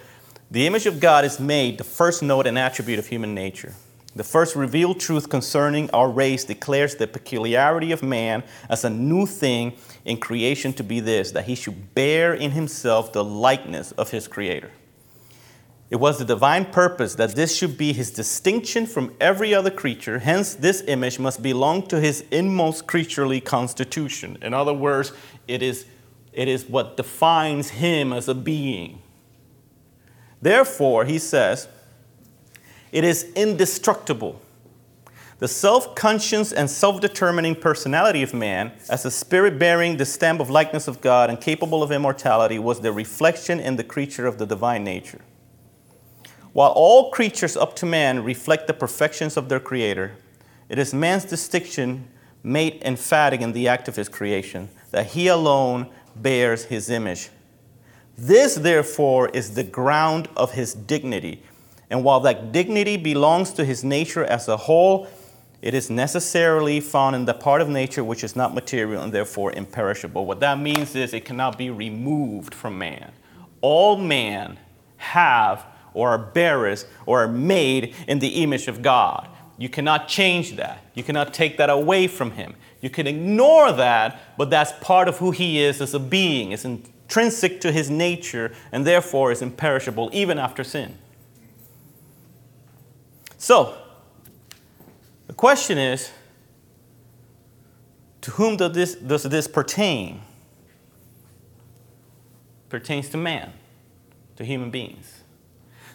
The 0.51 0.67
image 0.67 0.85
of 0.85 0.99
God 0.99 1.25
is 1.25 1.39
made 1.39 1.79
the 1.79 1.83
first 1.83 2.21
note 2.21 2.45
and 2.45 2.55
attribute 2.55 2.99
of 2.99 3.07
human 3.07 3.33
nature. 3.33 3.73
The 4.15 4.23
first 4.23 4.55
revealed 4.55 4.99
truth 4.99 5.27
concerning 5.27 5.89
our 5.89 6.11
race 6.11 6.43
declares 6.43 6.93
the 6.93 7.07
peculiarity 7.07 7.91
of 7.91 8.03
man 8.03 8.43
as 8.69 8.85
a 8.85 8.91
new 8.91 9.25
thing 9.25 9.73
in 10.05 10.17
creation 10.17 10.71
to 10.73 10.83
be 10.83 10.99
this 10.99 11.31
that 11.31 11.45
he 11.45 11.55
should 11.55 11.95
bear 11.95 12.35
in 12.35 12.51
himself 12.51 13.11
the 13.11 13.23
likeness 13.23 13.91
of 13.93 14.11
his 14.11 14.27
creator. 14.27 14.69
It 15.91 15.99
was 15.99 16.17
the 16.17 16.25
divine 16.25 16.65
purpose 16.65 17.15
that 17.15 17.35
this 17.35 17.53
should 17.53 17.77
be 17.77 17.91
his 17.91 18.11
distinction 18.11 18.87
from 18.87 19.13
every 19.19 19.53
other 19.53 19.69
creature. 19.69 20.19
Hence, 20.19 20.55
this 20.55 20.81
image 20.87 21.19
must 21.19 21.43
belong 21.43 21.85
to 21.87 21.99
his 21.99 22.23
inmost 22.31 22.87
creaturely 22.87 23.41
constitution. 23.41 24.37
In 24.41 24.53
other 24.53 24.73
words, 24.73 25.11
it 25.49 25.61
is, 25.61 25.85
it 26.31 26.47
is 26.47 26.65
what 26.65 26.95
defines 26.95 27.71
him 27.71 28.13
as 28.13 28.29
a 28.29 28.33
being. 28.33 29.01
Therefore, 30.41 31.03
he 31.03 31.19
says, 31.19 31.67
it 32.93 33.03
is 33.03 33.29
indestructible. 33.35 34.41
The 35.39 35.49
self 35.49 35.93
conscious 35.93 36.53
and 36.53 36.69
self 36.69 37.01
determining 37.01 37.55
personality 37.55 38.23
of 38.23 38.33
man, 38.33 38.71
as 38.89 39.03
a 39.03 39.11
spirit 39.11 39.59
bearing 39.59 39.97
the 39.97 40.05
stamp 40.05 40.39
of 40.39 40.49
likeness 40.49 40.87
of 40.87 41.01
God 41.01 41.29
and 41.29 41.41
capable 41.41 41.83
of 41.83 41.91
immortality, 41.91 42.59
was 42.59 42.79
the 42.79 42.93
reflection 42.93 43.59
in 43.59 43.75
the 43.75 43.83
creature 43.83 44.25
of 44.25 44.37
the 44.37 44.45
divine 44.45 44.85
nature. 44.85 45.19
While 46.53 46.71
all 46.71 47.11
creatures 47.11 47.55
up 47.55 47.75
to 47.77 47.85
man 47.85 48.23
reflect 48.23 48.67
the 48.67 48.73
perfections 48.73 49.37
of 49.37 49.47
their 49.47 49.59
Creator, 49.59 50.11
it 50.67 50.77
is 50.77 50.93
man's 50.93 51.25
distinction 51.25 52.07
made 52.43 52.81
emphatic 52.83 53.41
in 53.41 53.53
the 53.53 53.67
act 53.67 53.87
of 53.87 53.95
his 53.95 54.09
creation 54.09 54.69
that 54.91 55.07
he 55.07 55.27
alone 55.27 55.87
bears 56.15 56.65
his 56.65 56.89
image. 56.89 57.29
This, 58.17 58.55
therefore, 58.55 59.29
is 59.29 59.55
the 59.55 59.63
ground 59.63 60.27
of 60.35 60.51
his 60.51 60.73
dignity. 60.73 61.43
And 61.89 62.03
while 62.03 62.19
that 62.21 62.51
dignity 62.51 62.97
belongs 62.97 63.51
to 63.53 63.65
his 63.65 63.83
nature 63.83 64.25
as 64.25 64.47
a 64.47 64.57
whole, 64.57 65.07
it 65.61 65.73
is 65.73 65.89
necessarily 65.89 66.79
found 66.79 67.15
in 67.15 67.25
the 67.25 67.33
part 67.33 67.61
of 67.61 67.69
nature 67.69 68.03
which 68.03 68.23
is 68.23 68.35
not 68.35 68.53
material 68.53 69.03
and 69.03 69.13
therefore 69.13 69.53
imperishable. 69.53 70.25
What 70.25 70.39
that 70.41 70.59
means 70.59 70.95
is 70.95 71.13
it 71.13 71.23
cannot 71.23 71.57
be 71.57 71.69
removed 71.69 72.53
from 72.53 72.77
man. 72.77 73.11
All 73.61 73.95
man 73.95 74.57
have 74.97 75.65
or 75.93 76.09
are 76.09 76.17
bearers 76.17 76.85
or 77.05 77.23
are 77.23 77.27
made 77.27 77.95
in 78.07 78.19
the 78.19 78.43
image 78.43 78.67
of 78.67 78.81
God. 78.81 79.27
You 79.57 79.69
cannot 79.69 80.07
change 80.07 80.55
that. 80.55 80.83
You 80.95 81.03
cannot 81.03 81.33
take 81.33 81.57
that 81.57 81.69
away 81.69 82.07
from 82.07 82.31
him. 82.31 82.55
You 82.81 82.89
can 82.89 83.05
ignore 83.05 83.71
that, 83.71 84.37
but 84.37 84.49
that's 84.49 84.71
part 84.81 85.07
of 85.07 85.19
who 85.19 85.31
he 85.31 85.59
is 85.59 85.81
as 85.81 85.93
a 85.93 85.99
being. 85.99 86.51
It's 86.51 86.65
intrinsic 86.65 87.61
to 87.61 87.71
his 87.71 87.89
nature 87.89 88.53
and 88.71 88.87
therefore 88.87 89.31
is 89.31 89.41
imperishable 89.41 90.09
even 90.13 90.39
after 90.39 90.63
sin. 90.63 90.97
So, 93.37 93.77
the 95.27 95.33
question 95.33 95.77
is 95.77 96.11
to 98.21 98.31
whom 98.31 98.57
does 98.57 98.73
this, 98.73 98.95
does 98.95 99.23
this 99.23 99.47
pertain? 99.47 100.21
Pertains 102.69 103.09
to 103.09 103.17
man, 103.17 103.51
to 104.37 104.45
human 104.45 104.71
beings. 104.71 105.20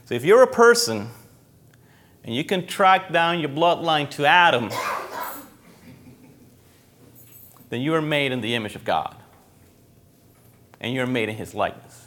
So 0.06 0.14
if 0.14 0.24
you're 0.24 0.44
a 0.44 0.46
person 0.46 1.10
and 2.22 2.32
you 2.32 2.44
can 2.44 2.64
track 2.68 3.12
down 3.12 3.40
your 3.40 3.48
bloodline 3.48 4.08
to 4.10 4.24
Adam, 4.24 4.70
then 7.70 7.80
you 7.80 7.92
are 7.92 8.00
made 8.00 8.30
in 8.30 8.40
the 8.40 8.54
image 8.54 8.76
of 8.76 8.84
God. 8.84 9.16
And 10.80 10.94
you're 10.94 11.08
made 11.08 11.28
in 11.28 11.34
his 11.34 11.54
likeness. 11.54 12.06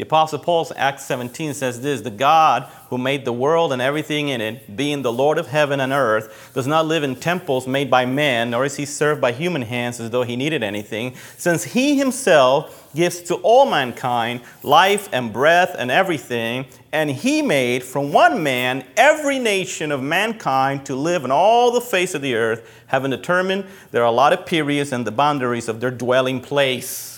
The 0.00 0.06
Apostle 0.06 0.38
Paul 0.38 0.66
in 0.70 0.78
Acts 0.78 1.04
17 1.04 1.52
says 1.52 1.82
this 1.82 2.00
The 2.00 2.10
God 2.10 2.62
who 2.88 2.96
made 2.96 3.26
the 3.26 3.34
world 3.34 3.70
and 3.70 3.82
everything 3.82 4.28
in 4.30 4.40
it, 4.40 4.74
being 4.74 5.02
the 5.02 5.12
Lord 5.12 5.36
of 5.36 5.48
heaven 5.48 5.78
and 5.78 5.92
earth, 5.92 6.52
does 6.54 6.66
not 6.66 6.86
live 6.86 7.02
in 7.02 7.16
temples 7.16 7.66
made 7.66 7.90
by 7.90 8.06
man, 8.06 8.48
nor 8.48 8.64
is 8.64 8.76
he 8.76 8.86
served 8.86 9.20
by 9.20 9.32
human 9.32 9.60
hands 9.60 10.00
as 10.00 10.08
though 10.08 10.22
he 10.22 10.36
needed 10.36 10.62
anything, 10.62 11.16
since 11.36 11.64
he 11.64 11.98
himself 11.98 12.90
gives 12.94 13.20
to 13.24 13.34
all 13.34 13.66
mankind 13.66 14.40
life 14.62 15.06
and 15.12 15.34
breath 15.34 15.76
and 15.78 15.90
everything, 15.90 16.64
and 16.92 17.10
he 17.10 17.42
made 17.42 17.84
from 17.84 18.10
one 18.10 18.42
man 18.42 18.86
every 18.96 19.38
nation 19.38 19.92
of 19.92 20.02
mankind 20.02 20.86
to 20.86 20.96
live 20.96 21.24
on 21.24 21.30
all 21.30 21.72
the 21.72 21.80
face 21.82 22.14
of 22.14 22.22
the 22.22 22.34
earth, 22.34 22.66
having 22.86 23.10
determined 23.10 23.66
their 23.90 24.04
allotted 24.04 24.46
periods 24.46 24.92
and 24.92 25.06
the 25.06 25.12
boundaries 25.12 25.68
of 25.68 25.78
their 25.78 25.90
dwelling 25.90 26.40
place. 26.40 27.09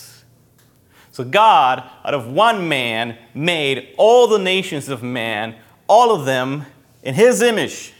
So 1.13 1.23
God, 1.23 1.87
out 2.03 2.15
of 2.15 2.27
one 2.27 2.67
man, 2.67 3.19
made 3.35 3.93
all 3.99 4.27
the 4.27 4.39
nations 4.39 4.89
of 4.89 5.03
man, 5.03 5.55
all 5.87 6.11
of 6.11 6.25
them 6.25 6.65
in 7.03 7.13
his 7.13 7.43
image. 7.43 7.93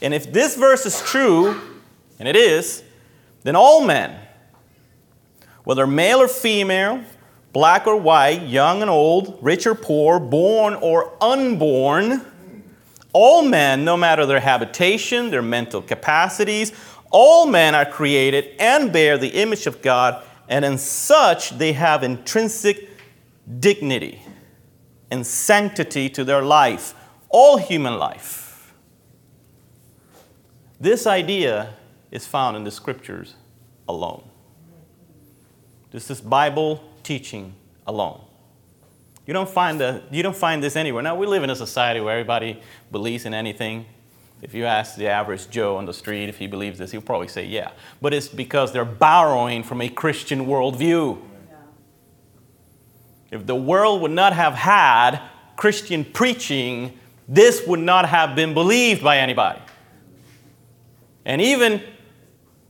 And 0.00 0.14
if 0.14 0.32
this 0.32 0.54
verse 0.54 0.86
is 0.86 1.02
true, 1.02 1.60
and 2.20 2.28
it 2.28 2.36
is, 2.36 2.84
then 3.42 3.56
all 3.56 3.84
men, 3.84 4.16
whether 5.64 5.84
male 5.84 6.20
or 6.22 6.28
female, 6.28 7.02
black 7.52 7.88
or 7.88 7.96
white, 7.96 8.42
young 8.42 8.82
and 8.82 8.90
old, 8.90 9.40
rich 9.42 9.66
or 9.66 9.74
poor, 9.74 10.20
born 10.20 10.74
or 10.74 11.12
unborn, 11.20 12.24
all 13.12 13.42
men, 13.42 13.84
no 13.84 13.96
matter 13.96 14.26
their 14.26 14.38
habitation, 14.38 15.30
their 15.30 15.42
mental 15.42 15.82
capacities, 15.82 16.72
all 17.10 17.46
men 17.46 17.74
are 17.74 17.84
created 17.84 18.54
and 18.60 18.92
bear 18.92 19.18
the 19.18 19.30
image 19.42 19.66
of 19.66 19.82
God 19.82 20.24
and 20.50 20.64
in 20.64 20.76
such 20.76 21.56
they 21.56 21.72
have 21.72 22.02
intrinsic 22.02 22.90
dignity 23.60 24.20
and 25.10 25.26
sanctity 25.26 26.10
to 26.10 26.24
their 26.24 26.42
life, 26.42 26.94
all 27.30 27.56
human 27.56 27.96
life. 27.98 28.74
This 30.78 31.06
idea 31.06 31.74
is 32.10 32.26
found 32.26 32.56
in 32.56 32.64
the 32.64 32.70
scriptures 32.70 33.36
alone. 33.88 34.28
This 35.92 36.10
is 36.10 36.20
Bible 36.20 36.82
teaching 37.02 37.54
alone. 37.86 38.24
You 39.26 39.34
don't 39.34 39.48
find, 39.48 39.80
the, 39.80 40.02
you 40.10 40.22
don't 40.22 40.36
find 40.36 40.62
this 40.62 40.74
anywhere. 40.74 41.02
Now, 41.02 41.14
we 41.14 41.26
live 41.26 41.44
in 41.44 41.50
a 41.50 41.56
society 41.56 42.00
where 42.00 42.14
everybody 42.14 42.60
believes 42.90 43.26
in 43.26 43.34
anything. 43.34 43.86
If 44.42 44.54
you 44.54 44.64
ask 44.64 44.96
the 44.96 45.08
average 45.08 45.50
Joe 45.50 45.76
on 45.76 45.84
the 45.84 45.92
street 45.92 46.28
if 46.28 46.38
he 46.38 46.46
believes 46.46 46.78
this, 46.78 46.90
he'll 46.90 47.02
probably 47.02 47.28
say 47.28 47.44
yeah. 47.44 47.72
But 48.00 48.14
it's 48.14 48.28
because 48.28 48.72
they're 48.72 48.84
borrowing 48.84 49.62
from 49.62 49.80
a 49.80 49.88
Christian 49.88 50.46
worldview. 50.46 51.20
If 53.30 53.46
the 53.46 53.54
world 53.54 54.00
would 54.02 54.10
not 54.10 54.32
have 54.32 54.54
had 54.54 55.20
Christian 55.56 56.04
preaching, 56.04 56.98
this 57.28 57.66
would 57.66 57.80
not 57.80 58.08
have 58.08 58.34
been 58.34 58.54
believed 58.54 59.04
by 59.04 59.18
anybody. 59.18 59.60
And 61.24 61.40
even 61.40 61.82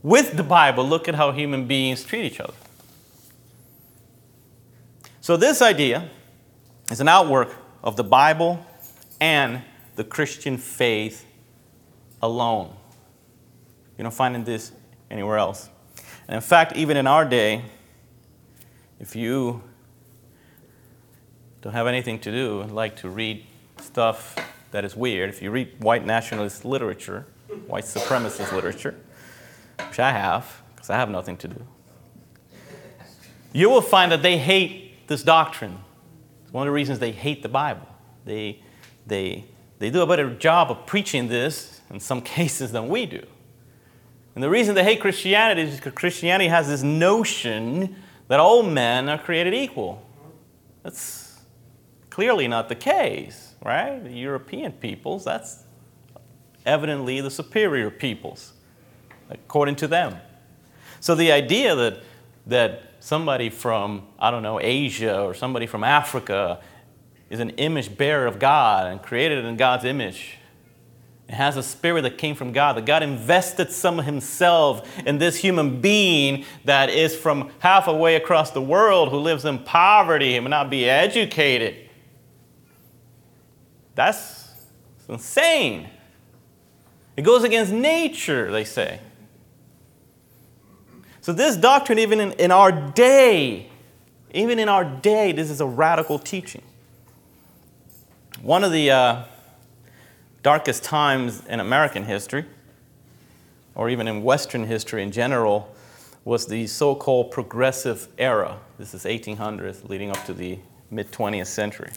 with 0.03 0.37
the 0.37 0.43
Bible, 0.43 0.87
look 0.87 1.09
at 1.09 1.15
how 1.15 1.31
human 1.31 1.67
beings 1.67 2.05
treat 2.05 2.25
each 2.25 2.41
other. 2.41 2.55
So, 5.21 5.37
this 5.37 5.63
idea 5.63 6.11
is 6.91 7.01
an 7.01 7.09
outwork 7.09 7.55
of 7.85 7.97
the 7.97 8.05
Bible 8.05 8.67
and 9.21 9.63
the 9.97 10.05
Christian 10.05 10.59
faith 10.59 11.25
alone. 12.23 12.75
You 13.97 14.05
don't 14.05 14.15
find 14.15 14.45
this 14.47 14.73
anywhere 15.11 15.39
else. 15.39 15.69
And 16.29 16.37
in 16.37 16.41
fact, 16.41 16.77
even 16.77 16.97
in 16.97 17.07
our 17.07 17.25
day, 17.25 17.63
if 18.99 19.17
you 19.17 19.63
don't 21.63 21.73
have 21.73 21.87
anything 21.87 22.19
to 22.21 22.31
do 22.31 22.61
and 22.61 22.75
like 22.75 22.97
to 22.97 23.09
read 23.09 23.45
stuff 23.81 24.37
that 24.71 24.85
is 24.85 24.95
weird, 24.95 25.29
if 25.29 25.43
you 25.43 25.51
read 25.51 25.73
white 25.81 26.07
nationalist 26.07 26.65
literature, 26.65 27.27
white 27.67 27.85
supremacist 27.85 28.53
literature, 28.53 28.95
which 29.89 29.99
I 29.99 30.13
have, 30.13 30.63
because 30.75 30.91
I 30.91 30.97
have 30.97 31.11
nothing 31.11 31.37
to 31.39 31.49
do, 31.49 31.67
you 33.53 33.69
will 33.69 33.83
find 33.83 34.13
that 34.13 34.23
they 34.23 34.39
hate 34.39 35.09
this 35.09 35.23
doctrine. 35.23 35.79
It's 36.45 36.53
one 36.53 36.67
of 36.67 36.71
the 36.71 36.75
reasons 36.75 37.01
they 37.01 37.13
hate 37.13 37.43
the 37.43 37.49
Bible. 37.49 37.87
They, 38.25 38.63
they, 39.07 39.45
they 39.79 39.91
do 39.91 40.03
a 40.03 40.07
better 40.07 40.33
job 40.33 40.71
of 40.71 40.87
preaching 40.87 41.29
this 41.29 41.70
in 41.91 42.01
some 42.01 42.21
cases 42.37 42.73
than 42.73 42.89
we 42.89 43.07
do. 43.07 43.25
And 44.35 44.45
the 44.45 44.51
reason 44.51 44.75
they 44.75 44.85
hate 44.85 45.01
Christianity 45.01 45.63
is 45.63 45.77
because 45.77 45.93
Christianity 45.93 46.49
has 46.49 46.69
this 46.69 46.83
notion 46.83 47.97
that 48.29 48.39
all 48.39 48.63
men 48.63 49.09
are 49.09 49.19
created 49.19 49.55
equal. 49.55 50.03
That's 50.83 51.41
clearly 52.11 52.47
not 52.47 52.69
the 52.69 52.75
case, 52.77 53.55
right? 53.63 54.03
The 54.03 54.13
European 54.13 54.73
peoples, 54.73 55.25
that's 55.25 55.65
evidently 56.65 57.21
the 57.21 57.31
superior 57.31 57.91
peoples, 57.91 58.53
according 59.29 59.77
to 59.77 59.89
them. 59.89 60.17
So 61.01 61.15
the 61.15 61.33
idea 61.33 61.75
that, 61.75 61.99
that 62.47 62.83
somebody 63.01 63.51
from, 63.51 64.07
I 64.19 64.31
don't 64.31 64.43
know, 64.43 64.61
Asia 64.61 65.21
or 65.21 65.35
somebody 65.35 65.67
from 65.67 65.83
Africa 65.83 66.61
is 67.31 67.41
an 67.41 67.51
image 67.51 67.97
bearer 67.97 68.27
of 68.27 68.39
God 68.39 68.87
and 68.87 69.03
created 69.03 69.45
in 69.45 69.57
God's 69.57 69.85
image 69.85 70.37
it 71.31 71.35
has 71.35 71.57
a 71.57 71.63
spirit 71.63 72.03
that 72.03 72.19
came 72.19 72.35
from 72.35 72.51
God, 72.51 72.77
that 72.77 72.87
God 72.87 73.05
invested 73.05 73.71
some 73.71 74.01
of 74.01 74.05
Himself 74.05 74.85
in 75.07 75.19
this 75.19 75.37
human 75.37 75.81
being 75.81 76.45
that 76.65 76.91
is 76.91 77.15
from 77.15 77.53
half 77.61 77.87
a 77.87 77.95
way 77.95 78.17
across 78.17 78.51
the 78.51 78.61
world 78.61 79.11
who 79.11 79.19
lives 79.19 79.45
in 79.45 79.61
poverty 79.61 80.35
and 80.35 80.43
may 80.43 80.51
not 80.51 80.71
be 80.71 80.91
educated. 80.91 81.89
That's 83.95 84.51
insane. 85.09 85.89
It 87.17 87.23
goes 87.23 87.45
against 87.45 87.71
nature, 87.71 88.51
they 88.51 88.65
say. 88.65 88.99
So, 91.21 91.33
this 91.33 91.55
doctrine, 91.55 92.01
even 92.01 92.19
in, 92.19 92.33
in 92.33 92.51
our 92.51 92.73
day, 92.73 93.71
even 94.35 94.59
in 94.59 94.69
our 94.69 94.85
day, 94.85 95.31
this 95.31 95.49
is 95.49 95.61
a 95.61 95.67
radical 95.67 96.19
teaching. 96.19 96.63
One 98.43 98.65
of 98.65 98.73
the 98.73 98.91
uh, 98.91 99.25
darkest 100.43 100.83
times 100.83 101.45
in 101.47 101.61
American 101.61 102.05
history, 102.05 102.45
or 103.75 103.91
even 103.91 104.09
in 104.09 104.23
Western 104.23 104.65
history 104.65 105.03
in 105.03 105.11
general, 105.11 105.75
was 106.25 106.47
the 106.47 106.67
so 106.67 106.95
called 106.95 107.31
progressive 107.31 108.09
era. 108.19 108.59
This 108.79 108.95
is 108.95 109.05
1800s, 109.05 109.89
leading 109.89 110.11
up 110.11 110.25
to 110.27 110.35
the 110.35 110.59
mid 110.91 111.11
20th 111.13 111.47
century. 111.47 111.91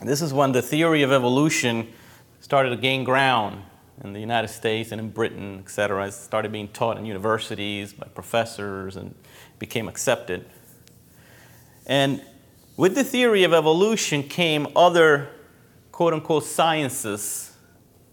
This 0.00 0.22
is 0.22 0.32
when 0.32 0.52
the 0.52 0.62
theory 0.62 1.02
of 1.02 1.12
evolution 1.12 1.92
started 2.40 2.70
to 2.70 2.76
gain 2.76 3.04
ground 3.04 3.62
in 4.02 4.12
the 4.12 4.20
United 4.20 4.48
States 4.48 4.92
and 4.92 5.00
in 5.00 5.10
Britain, 5.10 5.60
et 5.64 5.70
cetera. 5.70 6.06
It 6.06 6.12
started 6.12 6.52
being 6.52 6.68
taught 6.68 6.98
in 6.98 7.04
universities 7.04 7.92
by 7.92 8.06
professors 8.06 8.96
and 8.96 9.14
became 9.58 9.88
accepted. 9.88 10.46
And 11.86 12.22
with 12.76 12.94
the 12.94 13.02
theory 13.02 13.42
of 13.42 13.52
evolution 13.52 14.22
came 14.22 14.68
other 14.76 15.30
quote 15.98 16.14
unquote 16.14 16.44
sciences 16.44 17.50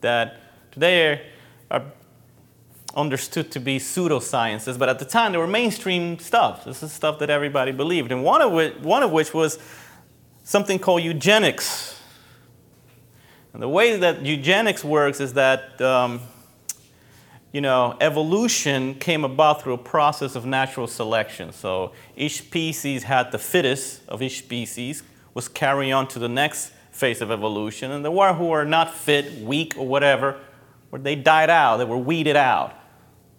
that 0.01 0.37
today 0.71 1.21
are 1.69 1.83
understood 2.95 3.51
to 3.51 3.59
be 3.59 3.77
pseudosciences, 3.77 4.79
but 4.79 4.89
at 4.89 4.97
the 4.97 5.05
time 5.05 5.31
they 5.31 5.37
were 5.37 5.45
mainstream 5.45 6.17
stuff. 6.17 6.65
This 6.65 6.81
is 6.81 6.91
stuff 6.91 7.19
that 7.19 7.29
everybody 7.29 7.71
believed. 7.71 8.11
And 8.11 8.23
one 8.23 8.41
of 8.41 8.51
which, 8.53 8.73
one 8.77 9.03
of 9.03 9.11
which 9.11 9.35
was 9.35 9.59
something 10.43 10.79
called 10.79 11.03
eugenics. 11.03 12.01
And 13.53 13.61
the 13.61 13.69
way 13.69 13.97
that 13.97 14.25
eugenics 14.25 14.83
works 14.83 15.19
is 15.19 15.33
that 15.33 15.79
um, 15.79 16.21
you 17.51 17.61
know, 17.61 17.95
evolution 18.01 18.95
came 18.95 19.23
about 19.23 19.61
through 19.61 19.73
a 19.73 19.77
process 19.93 20.35
of 20.35 20.43
natural 20.43 20.87
selection. 20.87 21.51
So 21.53 21.91
each 22.15 22.39
species 22.39 23.03
had 23.03 23.31
the 23.31 23.37
fittest 23.37 24.01
of 24.07 24.23
each 24.23 24.39
species 24.39 25.03
was 25.35 25.47
carried 25.47 25.91
on 25.91 26.07
to 26.07 26.17
the 26.17 26.29
next 26.29 26.71
phase 26.95 27.21
of 27.21 27.29
evolution, 27.29 27.91
and 27.91 28.05
the 28.05 28.11
one 28.11 28.37
who 28.37 28.51
are 28.51 28.63
not 28.63 28.93
fit, 28.93 29.41
weak, 29.41 29.77
or 29.77 29.85
whatever, 29.85 30.39
they 30.93 31.13
died 31.13 31.49
out, 31.49 31.75
they 31.75 31.83
were 31.83 31.97
weeded 31.97 32.37
out. 32.37 32.73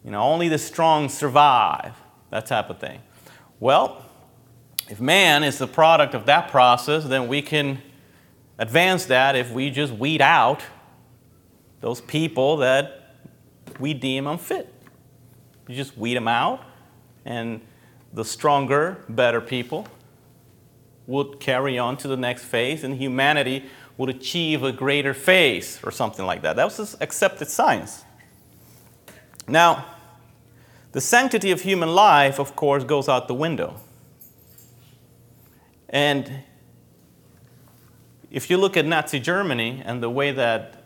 You 0.04 0.10
know, 0.10 0.20
only 0.20 0.48
the 0.48 0.58
strong 0.58 1.08
survive, 1.08 1.94
that 2.28 2.44
type 2.44 2.68
of 2.68 2.78
thing. 2.78 3.00
Well, 3.58 4.04
if 4.90 5.00
man 5.00 5.42
is 5.42 5.56
the 5.56 5.66
product 5.66 6.12
of 6.12 6.26
that 6.26 6.50
process, 6.50 7.04
then 7.04 7.28
we 7.28 7.40
can 7.40 7.80
advance 8.58 9.06
that 9.06 9.34
if 9.36 9.50
we 9.50 9.70
just 9.70 9.94
weed 9.94 10.20
out 10.20 10.62
those 11.80 12.02
people 12.02 12.58
that 12.58 13.14
we 13.80 13.94
deem 13.94 14.26
unfit. 14.26 14.70
You 15.66 15.74
just 15.74 15.96
weed 15.96 16.14
them 16.14 16.28
out, 16.28 16.62
and 17.24 17.62
the 18.12 18.24
stronger, 18.24 19.02
better 19.08 19.40
people 19.40 19.88
would 21.06 21.40
carry 21.40 21.78
on 21.78 21.96
to 21.98 22.08
the 22.08 22.16
next 22.16 22.44
phase 22.44 22.82
and 22.84 22.96
humanity 22.96 23.64
would 23.96 24.10
achieve 24.10 24.62
a 24.62 24.72
greater 24.72 25.14
phase 25.14 25.80
or 25.82 25.90
something 25.90 26.26
like 26.26 26.42
that. 26.42 26.56
That 26.56 26.64
was 26.64 26.96
accepted 27.00 27.48
science. 27.48 28.04
Now, 29.48 29.86
the 30.92 31.00
sanctity 31.00 31.50
of 31.50 31.60
human 31.62 31.94
life, 31.94 32.38
of 32.38 32.56
course, 32.56 32.84
goes 32.84 33.08
out 33.08 33.28
the 33.28 33.34
window. 33.34 33.76
And 35.88 36.42
if 38.30 38.50
you 38.50 38.56
look 38.56 38.76
at 38.76 38.84
Nazi 38.84 39.20
Germany 39.20 39.82
and 39.84 40.02
the 40.02 40.10
way 40.10 40.32
that 40.32 40.84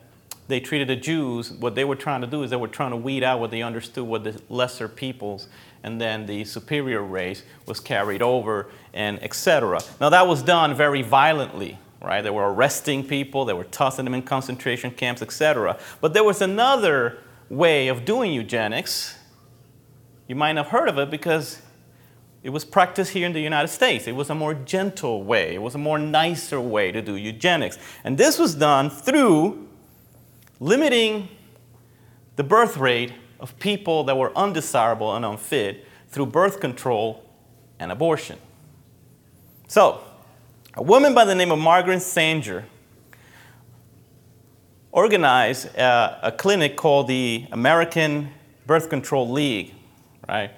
they 0.48 0.60
treated 0.60 0.88
the 0.88 0.96
Jews, 0.96 1.52
what 1.52 1.74
they 1.74 1.84
were 1.84 1.96
trying 1.96 2.20
to 2.20 2.26
do 2.26 2.42
is 2.42 2.50
they 2.50 2.56
were 2.56 2.68
trying 2.68 2.90
to 2.90 2.96
weed 2.96 3.22
out 3.22 3.40
what 3.40 3.50
they 3.50 3.62
understood 3.62 4.06
were 4.06 4.18
the 4.18 4.40
lesser 4.48 4.88
peoples 4.88 5.48
and 5.82 6.00
then 6.00 6.26
the 6.26 6.44
superior 6.44 7.02
race 7.02 7.42
was 7.66 7.80
carried 7.80 8.22
over, 8.22 8.70
and 8.92 9.22
etc. 9.22 9.80
Now, 10.00 10.08
that 10.10 10.26
was 10.26 10.42
done 10.42 10.74
very 10.74 11.02
violently, 11.02 11.78
right? 12.02 12.22
They 12.22 12.30
were 12.30 12.52
arresting 12.52 13.06
people, 13.06 13.44
they 13.44 13.52
were 13.52 13.64
tossing 13.64 14.04
them 14.04 14.14
in 14.14 14.22
concentration 14.22 14.90
camps, 14.90 15.22
etc. 15.22 15.78
But 16.00 16.12
there 16.14 16.24
was 16.24 16.42
another 16.42 17.18
way 17.48 17.88
of 17.88 18.04
doing 18.04 18.32
eugenics. 18.32 19.16
You 20.28 20.36
might 20.36 20.56
have 20.56 20.68
heard 20.68 20.88
of 20.88 20.98
it 20.98 21.10
because 21.10 21.60
it 22.42 22.50
was 22.50 22.64
practiced 22.64 23.12
here 23.12 23.26
in 23.26 23.32
the 23.32 23.40
United 23.40 23.68
States. 23.68 24.06
It 24.06 24.14
was 24.14 24.30
a 24.30 24.34
more 24.34 24.54
gentle 24.54 25.22
way, 25.24 25.54
it 25.54 25.62
was 25.62 25.74
a 25.74 25.78
more 25.78 25.98
nicer 25.98 26.60
way 26.60 26.92
to 26.92 27.02
do 27.02 27.16
eugenics. 27.16 27.78
And 28.04 28.16
this 28.16 28.38
was 28.38 28.54
done 28.54 28.90
through 28.90 29.68
limiting 30.58 31.28
the 32.36 32.44
birth 32.44 32.76
rate 32.76 33.12
of 33.40 33.58
people 33.58 34.04
that 34.04 34.16
were 34.16 34.36
undesirable 34.36 35.14
and 35.16 35.24
unfit 35.24 35.86
through 36.08 36.26
birth 36.26 36.60
control 36.60 37.24
and 37.78 37.90
abortion. 37.90 38.38
So, 39.68 40.02
a 40.74 40.82
woman 40.82 41.14
by 41.14 41.24
the 41.24 41.34
name 41.34 41.50
of 41.50 41.58
Margaret 41.58 42.00
Sanger 42.00 42.64
organized 44.92 45.74
a, 45.76 46.18
a 46.22 46.32
clinic 46.32 46.76
called 46.76 47.08
the 47.08 47.46
American 47.52 48.30
Birth 48.66 48.88
Control 48.90 49.28
League, 49.28 49.74
right? 50.28 50.50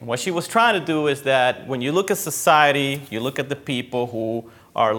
And 0.00 0.08
what 0.08 0.18
she 0.18 0.30
was 0.30 0.46
trying 0.46 0.78
to 0.78 0.84
do 0.84 1.06
is 1.06 1.22
that 1.22 1.66
when 1.66 1.80
you 1.80 1.92
look 1.92 2.10
at 2.10 2.18
society, 2.18 3.02
you 3.10 3.20
look 3.20 3.38
at 3.38 3.48
the 3.48 3.56
people 3.56 4.06
who 4.06 4.50
are 4.74 4.94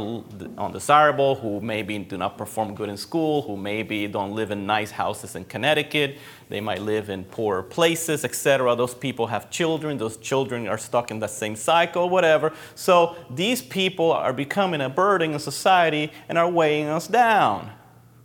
undesirable, 0.58 1.36
who 1.36 1.62
maybe 1.62 2.00
do 2.00 2.18
not 2.18 2.36
perform 2.36 2.74
good 2.74 2.90
in 2.90 2.98
school, 2.98 3.44
who 3.44 3.56
maybe 3.56 4.08
don't 4.08 4.34
live 4.34 4.50
in 4.50 4.66
nice 4.66 4.90
houses 4.90 5.36
in 5.36 5.46
Connecticut, 5.46 6.18
they 6.50 6.62
might 6.62 6.82
live 6.82 7.10
in 7.10 7.26
poorer 7.26 7.62
places, 7.62 8.24
etc. 8.24 8.76
Those 8.76 8.94
people 8.94 9.28
have 9.28 9.50
children, 9.50 9.98
those 9.98 10.18
children 10.18 10.68
are 10.68 10.78
stuck 10.78 11.12
in 11.12 11.20
the 11.20 11.28
same 11.28 11.56
cycle, 11.56 12.10
whatever. 12.10 12.54
So 12.76 13.16
these 13.30 13.62
people 13.62 14.12
are 14.12 14.34
becoming 14.34 14.82
a 14.82 14.90
burden 14.90 15.34
in 15.34 15.40
society 15.40 16.12
and 16.30 16.38
are 16.38 16.50
weighing 16.50 16.88
us 16.88 17.08
down, 17.08 17.72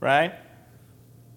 right? 0.01 0.35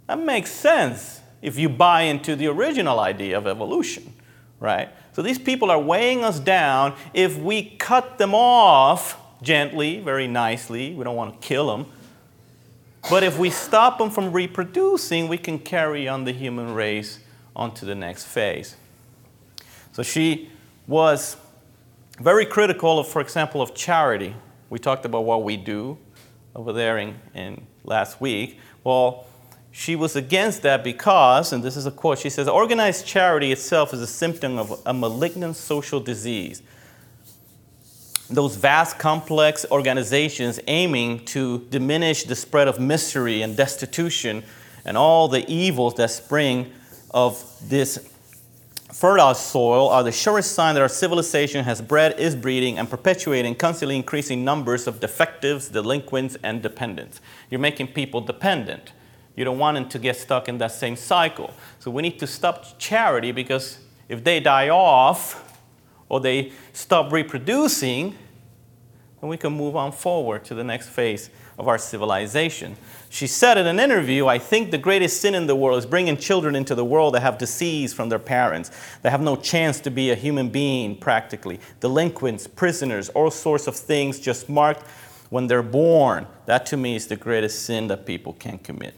That 0.08 0.20
makes 0.20 0.52
sense 0.52 1.22
if 1.42 1.58
you 1.58 1.70
buy 1.70 2.04
into 2.04 2.36
the 2.36 2.48
original 2.48 3.00
idea 3.00 3.38
of 3.38 3.48
evolution, 3.48 4.14
right? 4.60 4.90
So 5.14 5.22
these 5.22 5.40
people 5.40 5.72
are 5.72 5.80
weighing 5.80 6.24
us 6.24 6.40
down. 6.40 6.96
If 7.14 7.38
we 7.38 7.76
cut 7.78 8.18
them 8.18 8.36
off 8.36 9.18
gently, 9.42 10.00
very 10.00 10.28
nicely, 10.28 10.94
we 10.94 11.04
don't 11.04 11.16
want 11.16 11.42
to 11.42 11.48
kill 11.48 11.68
them. 11.68 11.88
But 13.10 13.24
if 13.24 13.38
we 13.38 13.52
stop 13.52 14.00
them 14.00 14.10
from 14.10 14.32
reproducing, 14.32 15.28
we 15.28 15.38
can 15.38 15.60
carry 15.60 16.08
on 16.08 16.24
the 16.24 16.32
human 16.32 16.74
race 16.74 17.20
onto 17.56 17.86
the 17.86 17.96
next 17.96 18.26
phase. 18.26 18.76
So 19.92 20.02
she 20.02 20.50
was 20.88 21.38
very 22.20 22.46
critical 22.46 23.00
of, 23.00 23.08
for 23.08 23.22
example, 23.22 23.62
of 23.62 23.76
charity. 23.76 24.36
We 24.70 24.80
talked 24.80 25.06
about 25.06 25.26
what 25.26 25.44
we 25.44 25.56
do 25.56 25.98
over 26.56 26.74
there 26.74 26.98
in, 26.98 27.16
in 27.34 27.68
last 27.84 28.20
week. 28.20 28.60
Well, 28.84 29.28
she 29.72 29.96
was 29.96 30.16
against 30.16 30.64
that 30.64 30.84
because, 30.84 31.54
and 31.54 31.64
this 31.64 31.76
is 31.76 31.86
a 31.86 31.92
quote, 31.92 32.20
she 32.20 32.30
says, 32.30 32.48
organized 32.48 33.06
charity 33.06 33.52
itself 33.52 33.94
is 33.94 34.02
a 34.02 34.08
symptom 34.08 34.58
of 34.58 34.82
a 34.86 34.94
malignant 34.94 35.58
social 35.58 36.00
disease. 36.00 36.64
Those 38.30 38.56
vast, 38.56 38.98
complex 38.98 39.66
organizations 39.70 40.60
aiming 40.68 41.26
to 41.26 41.60
diminish 41.70 42.24
the 42.24 42.36
spread 42.36 42.68
of 42.68 42.80
misery 42.80 43.44
and 43.44 43.56
destitution 43.56 44.44
and 44.84 44.98
all 44.98 45.28
the 45.28 45.48
evils 45.52 45.96
that 45.96 46.10
spring 46.12 46.72
of 47.12 47.44
this 47.68 48.10
fertile 48.92 49.34
soil 49.34 49.90
are 49.90 50.04
the 50.04 50.12
surest 50.12 50.54
sign 50.54 50.74
that 50.74 50.82
our 50.82 50.90
civilization 50.90 51.66
has 51.66 51.82
bred, 51.82 52.18
is 52.20 52.36
breeding, 52.36 52.80
and 52.80 52.90
perpetuating 52.90 53.54
constantly 53.54 53.96
increasing 53.96 54.46
numbers 54.46 54.88
of 54.88 55.00
defectives, 55.00 55.70
delinquents, 55.70 56.38
and 56.44 56.62
dependents. 56.62 57.20
You're 57.52 57.60
making 57.60 57.88
people 57.88 58.22
dependent. 58.22 58.94
You 59.36 59.44
don't 59.44 59.60
want 59.60 59.76
them 59.76 59.90
to 59.90 60.00
get 60.00 60.16
stuck 60.16 60.48
in 60.48 60.58
that 60.60 60.72
same 60.72 60.96
cycle. 60.96 61.54
So 61.80 61.92
we 61.92 62.02
need 62.02 62.20
to 62.20 62.28
stop 62.28 62.80
charity 62.80 63.32
because 63.32 63.80
if 64.08 64.24
they 64.24 64.40
die 64.40 64.70
off 64.70 65.45
or 66.10 66.20
they 66.20 66.52
stop 66.74 67.12
reproducing, 67.12 68.16
then 69.22 69.30
we 69.30 69.38
can 69.38 69.54
move 69.54 69.76
on 69.76 69.92
forward 69.92 70.46
to 70.46 70.54
the 70.54 70.64
next 70.64 70.90
phase 70.90 71.30
of 71.58 71.68
our 71.68 71.78
civilization. 71.78 72.76
She 73.10 73.28
said 73.28 73.58
in 73.58 73.66
an 73.66 73.80
interview, 73.80 74.28
I 74.28 74.38
think 74.40 74.72
the 74.72 74.78
greatest 74.78 75.22
sin 75.22 75.34
in 75.36 75.48
the 75.48 75.56
world 75.56 75.80
is 75.80 75.86
bringing 75.86 76.18
children 76.18 76.56
into 76.56 76.76
the 76.76 76.84
world 76.84 77.14
that 77.16 77.22
have 77.22 77.38
disease 77.38 77.94
from 77.94 78.10
their 78.10 78.20
parents, 78.20 78.72
that 79.04 79.10
have 79.12 79.22
no 79.22 79.36
chance 79.36 79.80
to 79.82 79.90
be 79.90 80.12
a 80.12 80.16
human 80.16 80.50
being 80.50 80.98
practically. 80.98 81.60
Delinquents, 81.80 82.46
prisoners, 82.46 83.10
all 83.10 83.32
sorts 83.32 83.68
of 83.68 83.76
things 83.76 84.20
just 84.20 84.50
marked 84.50 84.86
when 85.30 85.48
they're 85.48 85.64
born. 85.64 86.28
That 86.46 86.66
to 86.68 86.78
me 86.78 86.96
is 86.96 87.08
the 87.08 87.16
greatest 87.16 87.66
sin 87.66 87.88
that 87.88 88.06
people 88.06 88.34
can 88.34 88.58
commit. 88.60 88.96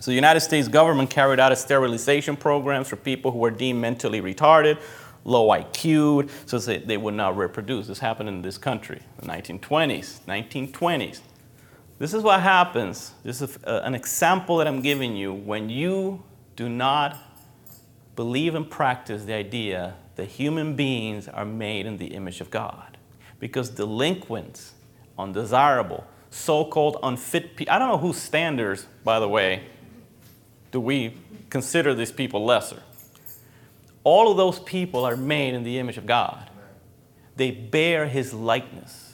So 0.00 0.10
the 0.10 0.16
United 0.16 0.40
States 0.40 0.66
government 0.66 1.10
carried 1.10 1.38
out 1.38 1.52
a 1.52 1.56
sterilization 1.56 2.36
programs 2.36 2.88
for 2.88 2.96
people 2.96 3.30
who 3.30 3.38
were 3.38 3.52
deemed 3.52 3.80
mentally 3.80 4.20
retarded, 4.20 4.80
low 5.24 5.48
IQ, 5.48 6.28
so 6.46 6.58
they 6.58 6.96
would 6.96 7.14
not 7.14 7.36
reproduce. 7.36 7.86
This 7.86 7.98
happened 7.98 8.28
in 8.28 8.42
this 8.42 8.58
country, 8.58 9.00
the 9.18 9.26
1920s, 9.26 10.20
1920s. 10.26 11.20
This 11.98 12.14
is 12.14 12.22
what 12.22 12.40
happens. 12.40 13.12
This 13.22 13.40
is 13.40 13.58
uh, 13.64 13.82
an 13.84 13.94
example 13.94 14.56
that 14.56 14.66
I'm 14.66 14.82
giving 14.82 15.14
you 15.14 15.32
when 15.32 15.68
you 15.68 16.22
do 16.56 16.68
not 16.68 17.16
believe 18.16 18.54
and 18.54 18.68
practice 18.68 19.24
the 19.24 19.34
idea 19.34 19.94
that 20.16 20.26
human 20.26 20.74
beings 20.74 21.28
are 21.28 21.44
made 21.44 21.86
in 21.86 21.98
the 21.98 22.06
image 22.06 22.40
of 22.40 22.50
God. 22.50 22.98
Because 23.38 23.70
delinquents, 23.70 24.72
undesirable, 25.18 26.04
so 26.30 26.64
called 26.64 26.96
unfit 27.02 27.56
people, 27.56 27.72
I 27.72 27.78
don't 27.78 27.88
know 27.88 27.98
whose 27.98 28.18
standards, 28.18 28.86
by 29.04 29.20
the 29.20 29.28
way, 29.28 29.64
do 30.70 30.80
we 30.80 31.14
consider 31.50 31.94
these 31.94 32.12
people 32.12 32.44
lesser. 32.44 32.82
All 34.04 34.30
of 34.30 34.36
those 34.36 34.58
people 34.60 35.04
are 35.04 35.16
made 35.16 35.54
in 35.54 35.62
the 35.62 35.78
image 35.78 35.98
of 35.98 36.06
God, 36.06 36.50
they 37.36 37.50
bear 37.50 38.06
His 38.06 38.34
likeness. 38.34 39.08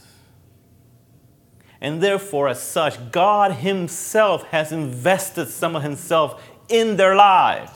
And 1.81 2.03
therefore, 2.03 2.48
as 2.48 2.61
such, 2.61 3.12
God 3.12 3.53
Himself 3.53 4.44
has 4.48 4.72
invested 4.72 5.46
some 5.46 5.77
of 5.77 5.83
Himself 5.83 6.42
in 6.68 6.96
their 6.96 7.14
lives 7.14 7.70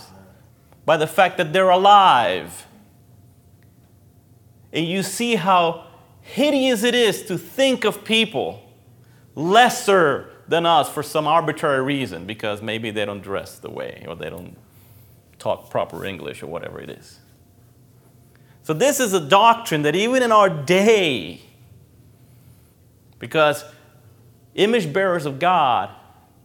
by 0.85 0.97
the 0.97 1.07
fact 1.07 1.37
that 1.37 1.53
they're 1.53 1.71
alive. 1.71 2.67
And 4.73 4.87
you 4.87 5.03
see 5.03 5.37
how 5.37 5.87
hideous 6.21 6.83
it 6.83 6.95
is 6.95 7.23
to 7.25 7.39
think 7.39 7.85
of 7.85 8.05
people 8.05 8.63
lesser 9.35 10.31
than 10.49 10.67
us 10.67 10.89
for 10.89 11.03
some 11.03 11.27
arbitrary 11.27 11.83
reason 11.83 12.27
because 12.27 12.61
maybe 12.61 12.91
they 12.91 13.05
don't 13.05 13.23
dress 13.23 13.59
the 13.59 13.71
way 13.71 14.05
or 14.09 14.15
they 14.17 14.31
don't 14.31 14.57
talk 15.43 15.71
proper 15.71 16.05
English 16.05 16.43
or 16.43 16.47
whatever 16.47 16.81
it 16.81 16.91
is. 16.91 17.19
So, 18.63 18.73
this 18.73 19.01
is 19.01 19.13
a 19.13 19.21
doctrine 19.21 19.83
that 19.83 19.97
even 19.97 20.23
in 20.23 20.31
our 20.31 20.49
day, 20.49 21.41
because 23.19 23.65
Image 24.55 24.93
bearers 24.93 25.25
of 25.25 25.39
God 25.39 25.91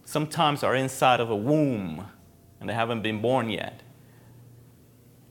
sometimes 0.04 0.62
are 0.62 0.74
inside 0.74 1.20
of 1.20 1.30
a 1.30 1.36
womb 1.36 2.06
and 2.60 2.68
they 2.68 2.74
haven't 2.74 3.02
been 3.02 3.20
born 3.20 3.50
yet. 3.50 3.82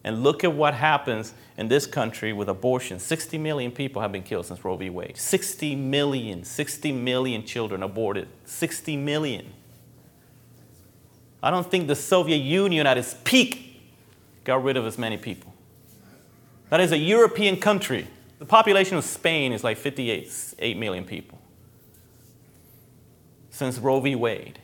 And 0.03 0.23
look 0.23 0.43
at 0.43 0.53
what 0.53 0.73
happens 0.73 1.33
in 1.57 1.67
this 1.67 1.85
country 1.85 2.31
with 2.31 2.47
abortion. 2.47 2.99
60 2.99 3.37
million 3.39 3.71
people 3.71 4.01
have 4.01 4.11
been 4.11 4.23
killed 4.23 4.45
since 4.45 4.63
Roe 4.63 4.77
v. 4.77 4.89
Wade. 4.89 5.17
60 5.17 5.75
million, 5.75 6.43
60 6.43 6.91
million 6.91 7.43
children 7.43 7.83
aborted. 7.83 8.29
60 8.45 8.95
million. 8.95 9.51
I 11.47 11.49
don't 11.49 11.71
think 11.71 11.87
the 11.87 11.95
Soviet 11.95 12.39
Union 12.39 12.85
at 12.85 12.97
its 12.97 13.15
peak 13.23 13.81
got 14.43 14.61
rid 14.65 14.75
of 14.75 14.85
as 14.85 14.97
many 14.97 15.15
people. 15.15 15.53
That 16.69 16.81
is 16.81 16.91
a 16.91 16.97
European 16.97 17.55
country. 17.55 18.05
The 18.39 18.45
population 18.45 18.97
of 18.97 19.05
Spain 19.05 19.53
is 19.53 19.63
like 19.63 19.77
58 19.77 20.55
8 20.59 20.77
million 20.77 21.05
people 21.05 21.39
since 23.49 23.79
Roe 23.79 24.01
v. 24.01 24.13
Wade. 24.13 24.59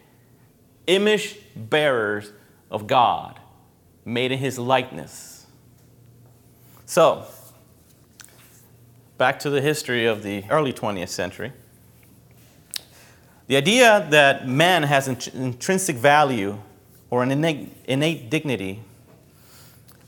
Image 0.86 1.38
bearers 1.56 2.34
of 2.70 2.86
God, 2.86 3.40
made 4.04 4.34
in 4.34 4.40
his 4.40 4.60
likeness. 4.60 5.46
So, 6.86 7.28
back 9.18 9.40
to 9.40 9.50
the 9.50 9.62
history 9.62 10.06
of 10.06 10.22
the 10.22 10.44
early 10.50 10.74
20th 10.74 11.08
century. 11.08 11.54
The 13.48 13.56
idea 13.56 14.06
that 14.10 14.50
man 14.50 14.84
has 14.84 15.08
intrinsic 15.08 15.96
value 15.96 16.60
or 17.14 17.22
an 17.22 17.30
innate, 17.30 18.32
dignity 18.32 18.80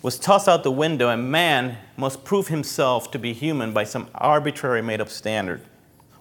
was 0.02 0.18
tossed 0.18 0.48
out 0.48 0.63
the 0.63 0.72
window, 0.72 1.08
and 1.08 1.30
man 1.30 1.78
must 1.98 2.24
prove 2.24 2.48
himself 2.48 3.12
to 3.12 3.20
be 3.20 3.32
human 3.32 3.74
by 3.74 3.84
some 3.84 4.08
arbitrary 4.15 4.82
made 4.82 5.00
up 5.00 5.10
standard. 5.10 5.62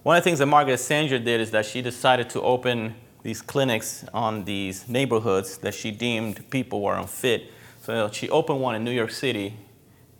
One 0.03 0.15
of 0.15 0.23
the 0.23 0.29
things 0.29 0.37
that 0.37 0.45
Margaret 0.45 0.77
Sanger 0.77 1.17
did 1.17 1.41
is 1.41 1.49
that 1.49 1.65
she 1.65 1.81
decided 1.81 2.29
to 2.29 2.41
open 2.43 2.93
these 3.23 3.41
clinics 3.41 4.05
on 4.13 4.43
these 4.45 4.87
neighborhoods 4.87 5.57
that 5.57 5.73
she 5.73 5.89
deemed 5.89 6.47
people 6.51 6.83
were 6.83 6.93
unfit. 6.93 7.51
So 7.81 8.11
she 8.11 8.29
opened 8.29 8.61
one 8.61 8.75
in 8.75 8.83
New 8.83 8.91
York 8.91 9.09
City, 9.09 9.57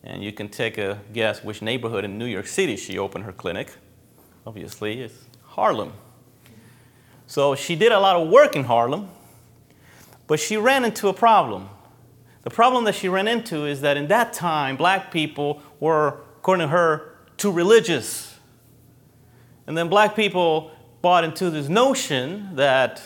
and 0.04 0.24
you 0.24 0.32
can 0.32 0.50
take 0.50 0.80
a 0.80 1.00
guess 1.14 1.44
which 1.44 1.62
neighborhood 1.62 2.06
in 2.06 2.18
New 2.18 2.26
York 2.26 2.48
City 2.48 2.76
she 2.76 2.98
opened 2.98 3.26
her 3.26 3.34
clinic. 3.34 3.72
Obviously, 4.48 5.02
it's 5.02 5.26
Harlem. 5.44 5.94
So 7.28 7.54
she 7.54 7.76
did 7.76 7.92
a 7.92 8.00
lot 8.00 8.16
of 8.16 8.30
work 8.30 8.56
in 8.56 8.64
Harlem, 8.64 9.10
but 10.28 10.40
she 10.40 10.58
ran 10.58 10.86
into 10.86 11.08
a 11.08 11.14
problem. 11.14 11.70
The 12.44 12.50
problem 12.50 12.84
that 12.86 12.96
she 12.96 13.10
ran 13.10 13.28
into 13.28 13.66
is 13.66 13.82
that 13.82 13.98
in 13.98 14.08
that 14.08 14.34
time, 14.34 14.78
black 14.78 15.12
people 15.12 15.62
were, 15.80 16.22
according 16.38 16.68
to 16.68 16.72
her, 16.72 17.16
too 17.38 17.52
religious 17.52 18.36
and 19.68 19.78
then 19.78 19.90
black 19.90 20.16
people 20.16 20.72
bought 21.02 21.24
into 21.24 21.50
this 21.50 21.70
notion 21.70 22.56
that, 22.56 23.02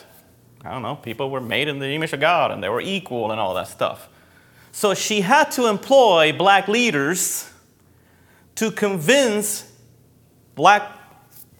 I 0.63 0.71
don't 0.71 0.81
know, 0.81 0.95
people 0.95 1.29
were 1.29 1.41
made 1.41 1.67
in 1.67 1.79
the 1.79 1.89
image 1.89 2.13
of 2.13 2.19
God 2.19 2.51
and 2.51 2.63
they 2.63 2.69
were 2.69 2.81
equal 2.81 3.31
and 3.31 3.39
all 3.39 3.53
that 3.55 3.67
stuff. 3.67 4.09
So 4.71 4.93
she 4.93 5.21
had 5.21 5.51
to 5.51 5.67
employ 5.67 6.33
black 6.33 6.67
leaders 6.67 7.49
to 8.55 8.71
convince 8.71 9.71
black, 10.55 10.91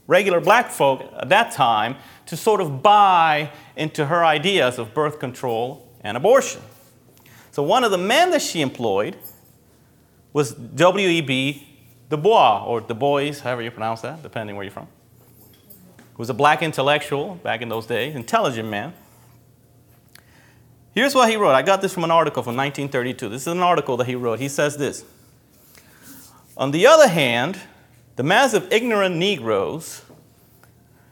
regular 0.08 0.39
black 0.39 0.69
folk 0.69 1.02
at 1.17 1.30
that 1.30 1.52
time 1.52 1.95
to 2.30 2.38
sort 2.38 2.62
of 2.62 2.84
buy 2.84 3.52
into 3.76 4.06
her 4.06 4.24
ideas 4.24 4.78
of 4.78 4.94
birth 4.94 5.20
control 5.20 5.88
and 6.02 6.15
abortion. 6.15 6.62
So 7.52 7.63
one 7.63 7.84
of 7.84 7.89
the 7.89 7.98
men 7.98 8.30
that 8.30 8.44
she 8.44 8.62
employed 8.62 9.18
was 10.32 10.54
W.E.B. 10.54 11.68
Du 12.08 12.18
Bois, 12.18 12.63
or 12.65 12.82
Du 12.82 12.94
Bois, 12.94 13.34
however 13.42 13.63
you 13.63 13.72
pronounce 13.72 14.02
that, 14.02 14.22
depending 14.22 14.56
where 14.56 14.63
you're 14.63 14.72
from. 14.72 14.88
He 15.98 16.18
was 16.18 16.30
a 16.30 16.36
black 16.36 16.62
intellectual 16.62 17.36
back 17.36 17.63
in 17.63 17.70
those 17.70 17.88
days, 17.88 18.15
intelligent 18.15 18.70
man. 18.70 18.94
Here's 20.94 21.15
what 21.15 21.30
he 21.30 21.36
wrote. 21.36 21.54
I 21.54 21.63
got 21.63 21.82
this 21.82 21.94
from 21.94 22.04
an 22.04 22.12
article 22.12 22.44
from 22.44 22.56
1932. 22.56 23.30
This 23.30 23.42
is 23.42 23.48
an 23.48 23.60
article 23.60 23.98
that 23.98 24.06
he 24.06 24.13
wrote. 24.13 24.39
He 24.39 24.50
says 24.50 24.78
this 24.78 25.04
On 26.56 26.70
the 26.70 26.86
other 26.86 27.08
hand, 27.08 27.60
the 28.18 28.24
mass 28.24 28.54
of 28.54 28.72
ignorant 28.72 29.15
Negroes 29.15 30.04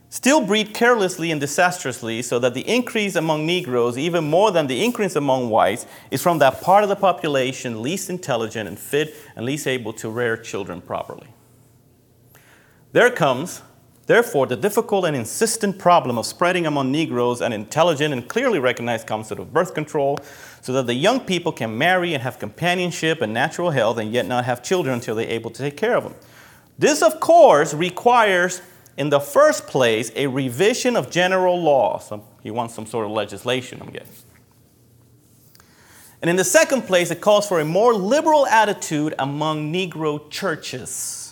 still 0.10 0.46
breed 0.46 0.74
carelessly 0.74 1.32
and 1.32 1.42
disastrously, 1.42 2.22
so 2.22 2.40
that 2.40 2.54
the 2.54 2.68
increase 2.68 3.16
among 3.16 3.46
Negroes, 3.46 3.98
even 3.98 4.30
more 4.30 4.52
than 4.52 4.68
the 4.68 4.84
increase 4.84 5.16
among 5.16 5.50
whites, 5.50 5.86
is 6.12 6.22
from 6.22 6.40
that 6.40 6.62
part 6.62 6.84
of 6.84 6.90
the 6.90 6.96
population 6.96 7.82
least 7.82 8.10
intelligent 8.10 8.68
and 8.68 8.80
fit 8.80 9.14
and 9.36 9.46
least 9.46 9.68
able 9.68 9.94
to 9.94 10.10
rear 10.10 10.38
children 10.38 10.82
properly. 10.82 11.28
There 12.94 13.12
comes, 13.12 13.62
therefore, 14.06 14.48
the 14.48 14.56
difficult 14.56 15.04
and 15.04 15.16
insistent 15.16 15.78
problem 15.78 16.18
of 16.18 16.26
spreading 16.26 16.66
among 16.66 16.92
Negroes 16.92 17.42
an 17.42 17.52
intelligent 17.52 18.14
and 18.14 18.28
clearly 18.28 18.60
recognized 18.60 19.08
concept 19.08 19.42
of 19.42 19.52
birth 19.52 19.74
control 19.74 20.20
so 20.62 20.72
that 20.74 20.88
the 20.88 20.94
young 20.94 21.20
people 21.20 21.52
can 21.52 21.78
marry 21.78 22.14
and 22.14 22.24
have 22.24 22.40
companionship 22.40 23.22
and 23.22 23.34
natural 23.34 23.72
health 23.72 23.98
and 23.98 24.14
yet 24.14 24.26
not 24.26 24.46
have 24.46 24.64
children 24.64 24.96
until 24.96 25.16
they're 25.16 25.30
able 25.30 25.52
to 25.52 25.62
take 25.62 25.76
care 25.76 25.98
of 25.98 26.06
them. 26.06 26.16
This, 26.80 27.02
of 27.02 27.20
course, 27.20 27.74
requires 27.74 28.62
in 28.98 29.10
the 29.10 29.20
first 29.20 29.68
place, 29.68 30.12
a 30.16 30.28
revision 30.28 30.96
of 30.96 31.10
general 31.12 31.62
law. 31.62 32.00
So 32.00 32.26
he 32.42 32.52
wants 32.52 32.74
some 32.74 32.86
sort 32.86 33.06
of 33.06 33.12
legislation, 33.12 33.80
I'm 33.82 33.92
guessing. 33.92 34.26
And 36.20 36.32
in 36.32 36.36
the 36.36 36.44
second 36.44 36.82
place, 36.84 37.12
it 37.12 37.22
calls 37.22 37.48
for 37.48 37.60
a 37.60 37.66
more 37.66 37.94
liberal 37.94 38.48
attitude 38.48 39.14
among 39.20 39.72
Negro 39.72 40.30
churches. 40.32 41.24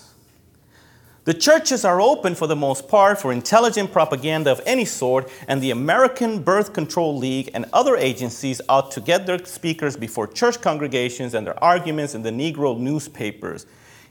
The 1.24 1.34
churches 1.34 1.84
are 1.84 2.00
open 2.00 2.36
for 2.36 2.46
the 2.46 2.56
most 2.56 2.88
part 2.88 3.20
for 3.20 3.34
intelligent 3.34 3.92
propaganda 3.92 4.52
of 4.52 4.62
any 4.64 4.86
sort, 4.86 5.32
and 5.48 5.60
the 5.60 5.72
American 5.72 6.44
Birth 6.44 6.72
Control 6.72 7.18
League 7.18 7.50
and 7.56 7.66
other 7.74 7.98
agencies 7.98 8.62
ought 8.70 8.92
to 8.92 9.02
get 9.02 9.26
their 9.26 9.44
speakers 9.44 9.98
before 9.98 10.28
church 10.28 10.62
congregations 10.62 11.34
and 11.34 11.48
their 11.48 11.62
arguments 11.64 12.14
in 12.14 12.22
the 12.22 12.30
Negro 12.30 12.78
newspapers. 12.78 13.66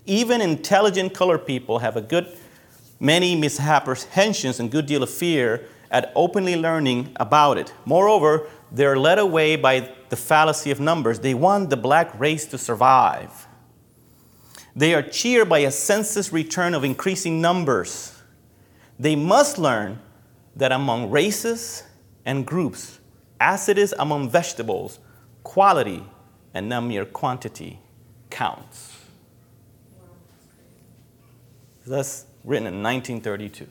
Even 0.07 0.41
intelligent 0.41 1.15
colored 1.15 1.47
people 1.47 1.79
have 1.79 1.97
a 1.97 2.03
good 2.03 2.37
many 3.01 3.37
misapprehensions 3.37 4.61
and 4.61 4.71
good 4.71 4.87
deal 4.87 5.03
of 5.03 5.11
fear 5.11 5.67
at 5.91 6.13
openly 6.15 6.57
learning 6.57 7.13
about 7.17 7.59
it. 7.59 7.73
Moreover, 7.85 8.49
they're 8.73 8.99
led 8.99 9.19
away 9.19 9.57
by 9.57 9.91
the 10.09 10.17
fallacy 10.17 10.71
of 10.71 10.81
numbers. 10.81 11.21
They 11.21 11.35
want 11.35 11.71
the 11.71 11.77
black 11.77 12.19
race 12.19 12.47
to 12.47 12.59
survive. 12.59 13.47
They 14.75 14.95
are 14.95 15.03
cheered 15.03 15.49
by 15.49 15.61
a 15.61 15.71
census 15.71 16.33
return 16.33 16.75
of 16.75 16.83
increasing 16.83 17.41
numbers. 17.41 18.21
They 18.99 19.15
must 19.15 19.59
learn 19.59 20.01
that 20.57 20.73
among 20.73 21.11
races 21.11 21.85
and 22.25 22.47
groups, 22.47 22.99
as 23.39 23.69
it 23.69 23.79
is 23.79 23.95
among 23.99 24.31
vegetables, 24.31 24.99
quality 25.45 26.05
and 26.53 26.69
not 26.69 26.83
mere 26.83 27.05
quantity 27.05 27.81
counts. 28.31 28.97
That's 31.87 32.27
written 32.45 32.67
in 32.67 32.83
1932. 32.83 33.67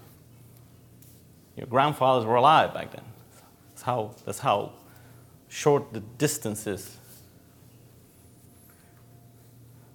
Your 1.55 1.67
grandfathers 1.67 2.25
were 2.25 2.35
alive 2.35 2.73
back 2.73 2.91
then. 2.91 3.03
That's 3.69 3.83
how, 3.83 4.15
that's 4.25 4.39
how 4.39 4.71
short 5.47 5.93
the 5.93 5.99
distance 5.99 6.65
is. 6.65 6.97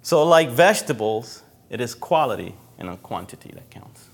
So, 0.03 0.25
like 0.25 0.49
vegetables, 0.49 1.43
it 1.69 1.81
is 1.81 1.95
quality 1.95 2.55
and 2.79 2.89
not 2.89 3.03
quantity 3.03 3.51
that 3.55 3.69
counts. 3.71 4.09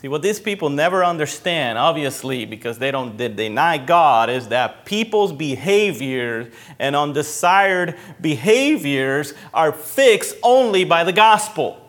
See, 0.00 0.08
what 0.08 0.22
these 0.22 0.40
people 0.40 0.70
never 0.70 1.04
understand, 1.04 1.78
obviously, 1.78 2.44
because 2.44 2.78
they 2.78 2.90
don't 2.90 3.16
they 3.16 3.28
deny 3.28 3.78
God, 3.78 4.30
is 4.30 4.48
that 4.48 4.84
people's 4.84 5.32
behaviors 5.32 6.52
and 6.78 6.96
undesired 6.96 7.96
behaviors 8.20 9.34
are 9.52 9.72
fixed 9.72 10.36
only 10.42 10.84
by 10.84 11.04
the 11.04 11.12
gospel 11.12 11.81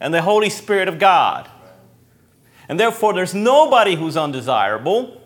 and 0.00 0.12
the 0.12 0.22
Holy 0.22 0.50
Spirit 0.50 0.88
of 0.88 0.98
God. 0.98 1.48
And 2.68 2.78
therefore, 2.78 3.14
there's 3.14 3.34
nobody 3.34 3.94
who's 3.94 4.16
undesirable 4.16 5.20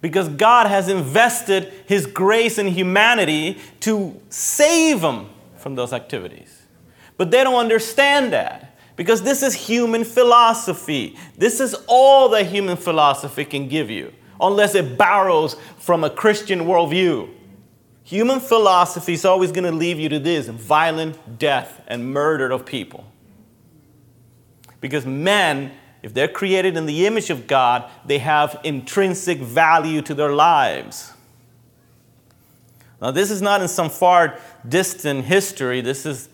because 0.00 0.28
God 0.28 0.66
has 0.66 0.88
invested 0.88 1.72
His 1.86 2.06
grace 2.06 2.58
in 2.58 2.66
humanity 2.66 3.58
to 3.80 4.20
save 4.28 5.00
them 5.00 5.30
from 5.56 5.74
those 5.74 5.94
activities. 5.94 6.62
But 7.16 7.30
they 7.30 7.42
don't 7.42 7.54
understand 7.54 8.32
that 8.34 8.76
because 8.96 9.22
this 9.22 9.42
is 9.42 9.54
human 9.54 10.04
philosophy. 10.04 11.16
This 11.38 11.60
is 11.60 11.74
all 11.86 12.28
that 12.30 12.46
human 12.46 12.76
philosophy 12.76 13.44
can 13.44 13.68
give 13.68 13.90
you, 13.90 14.12
unless 14.40 14.74
it 14.74 14.98
borrows 14.98 15.56
from 15.78 16.04
a 16.04 16.10
Christian 16.10 16.60
worldview. 16.60 17.30
Human 18.04 18.38
philosophy 18.38 19.14
is 19.14 19.24
always 19.24 19.50
going 19.50 19.64
to 19.64 19.72
leave 19.72 19.98
you 19.98 20.10
to 20.10 20.18
this 20.18 20.46
violent 20.48 21.38
death 21.38 21.82
and 21.86 22.12
murder 22.12 22.50
of 22.50 22.66
people. 22.66 23.10
Because 24.80 25.06
men, 25.06 25.72
if 26.02 26.12
they're 26.12 26.28
created 26.28 26.76
in 26.76 26.84
the 26.84 27.06
image 27.06 27.30
of 27.30 27.46
God, 27.46 27.90
they 28.04 28.18
have 28.18 28.60
intrinsic 28.62 29.38
value 29.38 30.02
to 30.02 30.14
their 30.14 30.32
lives. 30.32 31.14
Now, 33.00 33.10
this 33.10 33.30
is 33.30 33.40
not 33.40 33.62
in 33.62 33.68
some 33.68 33.88
far 33.88 34.38
distant 34.68 35.24
history. 35.24 35.80
This 35.80 36.04
is 36.04 36.28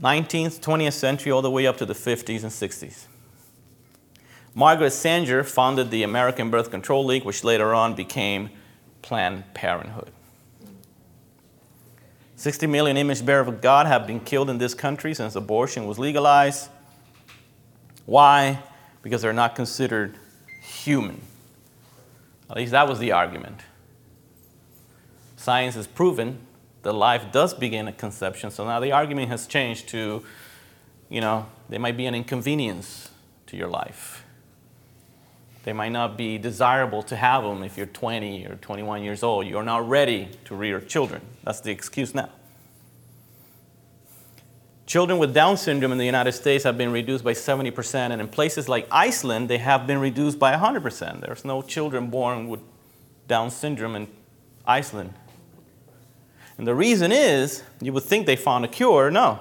19th, 0.00 0.60
20th 0.60 0.92
century, 0.92 1.32
all 1.32 1.42
the 1.42 1.50
way 1.50 1.66
up 1.66 1.76
to 1.78 1.86
the 1.86 1.94
50s 1.94 2.42
and 2.42 2.52
60s. 2.52 3.06
Margaret 4.54 4.92
Sanger 4.92 5.42
founded 5.42 5.90
the 5.90 6.04
American 6.04 6.50
Birth 6.50 6.70
Control 6.70 7.04
League, 7.04 7.24
which 7.24 7.42
later 7.42 7.74
on 7.74 7.96
became 7.96 8.50
Planned 9.02 9.52
Parenthood. 9.54 10.13
60 12.44 12.66
million 12.66 12.98
image 12.98 13.24
bearers 13.24 13.48
of 13.48 13.62
God 13.62 13.86
have 13.86 14.06
been 14.06 14.20
killed 14.20 14.50
in 14.50 14.58
this 14.58 14.74
country 14.74 15.14
since 15.14 15.34
abortion 15.34 15.86
was 15.86 15.98
legalized. 15.98 16.68
Why? 18.04 18.62
Because 19.00 19.22
they're 19.22 19.32
not 19.32 19.54
considered 19.54 20.18
human. 20.60 21.22
At 22.50 22.58
least 22.58 22.72
that 22.72 22.86
was 22.86 22.98
the 22.98 23.12
argument. 23.12 23.62
Science 25.36 25.74
has 25.74 25.86
proven 25.86 26.40
that 26.82 26.92
life 26.92 27.32
does 27.32 27.54
begin 27.54 27.88
at 27.88 27.96
conception, 27.96 28.50
so 28.50 28.66
now 28.66 28.78
the 28.78 28.92
argument 28.92 29.30
has 29.30 29.46
changed 29.46 29.88
to, 29.88 30.22
you 31.08 31.22
know, 31.22 31.46
they 31.70 31.78
might 31.78 31.96
be 31.96 32.04
an 32.04 32.14
inconvenience 32.14 33.08
to 33.46 33.56
your 33.56 33.68
life. 33.68 34.23
They 35.64 35.72
might 35.72 35.92
not 35.92 36.16
be 36.18 36.36
desirable 36.36 37.02
to 37.04 37.16
have 37.16 37.42
them 37.42 37.62
if 37.62 37.76
you're 37.76 37.86
20 37.86 38.46
or 38.46 38.56
21 38.56 39.02
years 39.02 39.22
old. 39.22 39.46
You're 39.46 39.62
not 39.62 39.88
ready 39.88 40.28
to 40.44 40.54
rear 40.54 40.78
children. 40.80 41.22
That's 41.42 41.60
the 41.60 41.70
excuse 41.70 42.14
now. 42.14 42.28
Children 44.86 45.18
with 45.18 45.32
Down 45.32 45.56
syndrome 45.56 45.92
in 45.92 45.98
the 45.98 46.04
United 46.04 46.32
States 46.32 46.64
have 46.64 46.76
been 46.76 46.92
reduced 46.92 47.24
by 47.24 47.32
70%, 47.32 47.94
and 47.94 48.20
in 48.20 48.28
places 48.28 48.68
like 48.68 48.86
Iceland, 48.90 49.48
they 49.48 49.56
have 49.56 49.86
been 49.86 49.98
reduced 49.98 50.38
by 50.38 50.54
100%. 50.54 51.22
There's 51.22 51.44
no 51.46 51.62
children 51.62 52.08
born 52.10 52.48
with 52.48 52.60
Down 53.26 53.50
syndrome 53.50 53.96
in 53.96 54.08
Iceland. 54.66 55.14
And 56.58 56.66
the 56.66 56.74
reason 56.74 57.10
is, 57.10 57.62
you 57.80 57.94
would 57.94 58.02
think 58.02 58.26
they 58.26 58.36
found 58.36 58.66
a 58.66 58.68
cure. 58.68 59.10
No. 59.10 59.40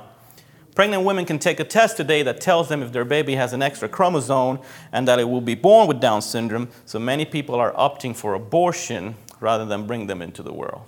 Pregnant 0.76 1.04
women 1.04 1.26
can 1.26 1.38
take 1.38 1.60
a 1.60 1.64
test 1.64 1.98
today 1.98 2.24
that 2.24 2.42
tells 2.42 2.68
them 2.68 2.82
if 2.82 2.92
their 2.92 3.06
baby 3.06 3.36
has 3.36 3.54
an 3.54 3.62
extra 3.62 3.88
chromosome 3.88 4.60
and 4.92 5.08
that 5.08 5.20
it 5.20 5.30
will 5.30 5.42
be 5.42 5.54
born 5.56 5.88
with 5.88 6.00
Down 6.00 6.22
syndrome. 6.22 6.70
So 6.86 6.98
many 6.98 7.26
people 7.26 7.56
are 7.56 7.72
opting 7.74 8.16
for 8.16 8.34
abortion 8.34 9.16
rather 9.40 9.66
than 9.66 9.86
bring 9.86 10.08
them 10.08 10.22
into 10.22 10.42
the 10.42 10.54
world. 10.54 10.82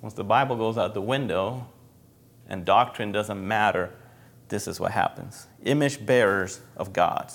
Once 0.00 0.14
the 0.14 0.24
Bible 0.24 0.56
goes 0.56 0.78
out 0.78 0.94
the 0.94 1.02
window 1.02 1.66
and 2.48 2.64
doctrine 2.64 3.12
doesn't 3.12 3.46
matter, 3.46 3.92
this 4.48 4.66
is 4.66 4.80
what 4.80 4.92
happens. 4.92 5.46
Image 5.64 6.04
bearers 6.06 6.60
of 6.76 6.92
God. 6.94 7.30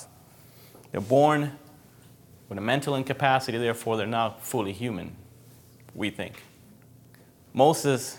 They're 0.90 1.00
born 1.00 1.56
with 2.48 2.58
a 2.58 2.62
mental 2.62 2.94
incapacity, 2.94 3.58
therefore, 3.58 3.96
they're 3.96 4.06
not 4.06 4.44
fully 4.44 4.72
human, 4.72 5.16
we 5.94 6.10
think. 6.10 6.42
Moses 7.52 8.18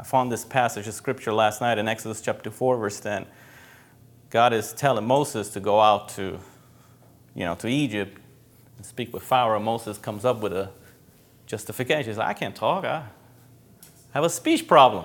I 0.00 0.02
found 0.02 0.32
this 0.32 0.46
passage 0.46 0.88
of 0.88 0.94
scripture 0.94 1.30
last 1.30 1.60
night 1.60 1.76
in 1.76 1.86
Exodus 1.86 2.22
chapter 2.22 2.50
4, 2.50 2.78
verse 2.78 2.98
10. 3.00 3.26
God 4.30 4.54
is 4.54 4.72
telling 4.72 5.06
Moses 5.06 5.50
to 5.50 5.60
go 5.60 5.78
out 5.78 6.08
to, 6.10 6.38
you 7.34 7.44
know, 7.44 7.54
to 7.56 7.68
Egypt 7.68 8.18
and 8.78 8.86
speak 8.86 9.12
with 9.12 9.22
Pharaoh. 9.22 9.60
Moses 9.60 9.98
comes 9.98 10.24
up 10.24 10.40
with 10.40 10.54
a 10.54 10.70
justification. 11.44 12.06
He's 12.06 12.16
like, 12.16 12.28
I 12.28 12.32
can't 12.32 12.56
talk. 12.56 12.86
I 12.86 13.04
have 14.14 14.24
a 14.24 14.30
speech 14.30 14.66
problem. 14.66 15.04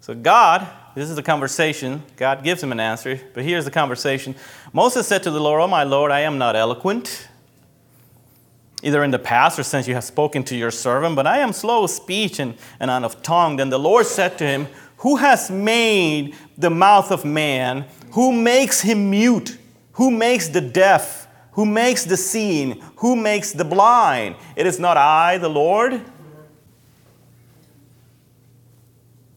So 0.00 0.14
God, 0.14 0.66
this 0.94 1.10
is 1.10 1.16
the 1.16 1.22
conversation. 1.22 2.02
God 2.16 2.42
gives 2.42 2.62
him 2.62 2.72
an 2.72 2.80
answer, 2.80 3.20
but 3.34 3.44
here's 3.44 3.66
the 3.66 3.70
conversation. 3.70 4.34
Moses 4.72 5.06
said 5.06 5.22
to 5.24 5.30
the 5.30 5.40
Lord, 5.40 5.60
Oh 5.60 5.68
my 5.68 5.82
Lord, 5.82 6.10
I 6.10 6.20
am 6.20 6.38
not 6.38 6.56
eloquent 6.56 7.28
either 8.82 9.04
in 9.04 9.10
the 9.10 9.18
past 9.18 9.58
or 9.58 9.62
since 9.62 9.86
you 9.86 9.94
have 9.94 10.04
spoken 10.04 10.42
to 10.44 10.56
your 10.56 10.70
servant, 10.70 11.16
but 11.16 11.26
I 11.26 11.38
am 11.38 11.52
slow 11.52 11.84
of 11.84 11.90
speech 11.90 12.38
and, 12.38 12.54
and 12.78 12.90
on 12.90 13.04
of 13.04 13.22
tongue. 13.22 13.56
Then 13.56 13.70
the 13.70 13.78
Lord 13.78 14.06
said 14.06 14.38
to 14.38 14.46
him, 14.46 14.68
Who 14.98 15.16
has 15.16 15.50
made 15.50 16.34
the 16.56 16.70
mouth 16.70 17.10
of 17.10 17.24
man? 17.24 17.86
Who 18.12 18.32
makes 18.32 18.80
him 18.80 19.10
mute? 19.10 19.58
Who 19.92 20.10
makes 20.10 20.48
the 20.48 20.60
deaf? 20.60 21.28
Who 21.52 21.66
makes 21.66 22.04
the 22.04 22.16
seeing? 22.16 22.80
Who 22.96 23.16
makes 23.16 23.52
the 23.52 23.64
blind? 23.64 24.36
It 24.56 24.66
is 24.66 24.78
not 24.78 24.96
I, 24.96 25.38
the 25.38 25.50
Lord. 25.50 26.00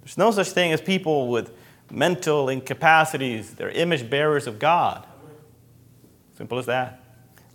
There's 0.01 0.17
no 0.17 0.31
such 0.31 0.49
thing 0.49 0.71
as 0.71 0.79
people 0.79 1.29
with 1.29 1.51
mental 1.91 2.49
incapacities. 2.49 3.55
They're 3.55 3.69
image 3.69 4.09
bearers 4.09 4.47
of 4.47 4.59
God. 4.59 5.05
Simple 6.37 6.59
as 6.59 6.65
that. 6.67 7.02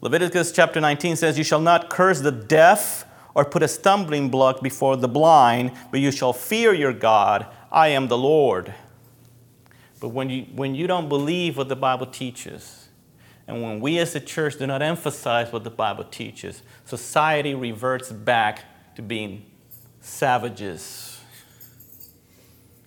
Leviticus 0.00 0.52
chapter 0.52 0.80
19 0.80 1.16
says, 1.16 1.36
You 1.36 1.44
shall 1.44 1.60
not 1.60 1.90
curse 1.90 2.20
the 2.20 2.30
deaf 2.30 3.04
or 3.34 3.44
put 3.44 3.62
a 3.62 3.68
stumbling 3.68 4.28
block 4.28 4.62
before 4.62 4.96
the 4.96 5.08
blind, 5.08 5.72
but 5.90 6.00
you 6.00 6.12
shall 6.12 6.32
fear 6.32 6.72
your 6.72 6.92
God. 6.92 7.46
I 7.70 7.88
am 7.88 8.08
the 8.08 8.18
Lord. 8.18 8.74
But 10.00 10.10
when 10.10 10.30
you, 10.30 10.42
when 10.54 10.74
you 10.74 10.86
don't 10.86 11.08
believe 11.08 11.56
what 11.56 11.68
the 11.68 11.76
Bible 11.76 12.06
teaches, 12.06 12.88
and 13.48 13.62
when 13.62 13.80
we 13.80 13.98
as 13.98 14.14
a 14.14 14.20
church 14.20 14.58
do 14.58 14.66
not 14.66 14.82
emphasize 14.82 15.52
what 15.52 15.64
the 15.64 15.70
Bible 15.70 16.04
teaches, 16.04 16.62
society 16.84 17.54
reverts 17.54 18.12
back 18.12 18.64
to 18.94 19.02
being 19.02 19.46
savages. 20.00 21.20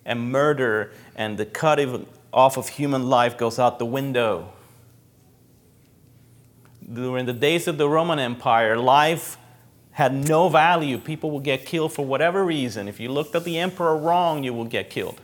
And 0.04 0.32
murder 0.32 0.92
and 1.14 1.36
the 1.36 1.46
cutting 1.46 2.06
off 2.32 2.56
of 2.56 2.68
human 2.68 3.08
life 3.08 3.36
goes 3.36 3.58
out 3.58 3.78
the 3.78 3.86
window. 3.86 4.52
During 6.92 7.26
the 7.26 7.32
days 7.32 7.68
of 7.68 7.78
the 7.78 7.88
Roman 7.88 8.18
Empire, 8.18 8.76
life 8.76 9.38
had 9.92 10.12
no 10.12 10.48
value. 10.48 10.98
People 10.98 11.30
would 11.32 11.44
get 11.44 11.64
killed 11.64 11.92
for 11.92 12.04
whatever 12.04 12.44
reason. 12.44 12.88
If 12.88 13.00
you 13.00 13.10
looked 13.10 13.34
at 13.34 13.44
the 13.44 13.58
emperor 13.58 13.96
wrong, 13.96 14.42
you 14.42 14.52
would 14.54 14.70
get 14.70 14.90
killed. 14.90 15.20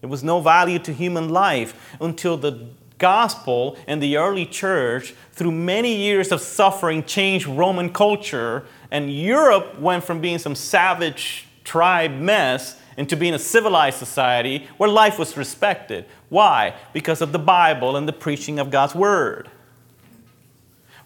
There 0.00 0.10
was 0.10 0.22
no 0.22 0.40
value 0.40 0.78
to 0.80 0.92
human 0.92 1.30
life 1.30 1.96
until 2.00 2.36
the 2.36 2.68
gospel 2.98 3.76
and 3.86 4.02
the 4.02 4.16
early 4.16 4.46
church, 4.46 5.14
through 5.32 5.52
many 5.52 5.96
years 5.96 6.32
of 6.32 6.40
suffering, 6.40 7.04
changed 7.04 7.46
Roman 7.46 7.92
culture, 7.92 8.64
and 8.90 9.12
Europe 9.12 9.78
went 9.78 10.04
from 10.04 10.20
being 10.20 10.38
some 10.38 10.54
savage 10.54 11.46
tribe 11.64 12.12
mess 12.12 12.80
into 12.96 13.16
being 13.16 13.34
a 13.34 13.38
civilized 13.38 13.98
society 13.98 14.66
where 14.76 14.88
life 14.88 15.18
was 15.18 15.36
respected. 15.36 16.06
Why? 16.28 16.74
Because 16.92 17.20
of 17.20 17.32
the 17.32 17.38
Bible 17.38 17.96
and 17.96 18.08
the 18.08 18.12
preaching 18.12 18.58
of 18.58 18.70
God's 18.70 18.94
Word. 18.94 19.50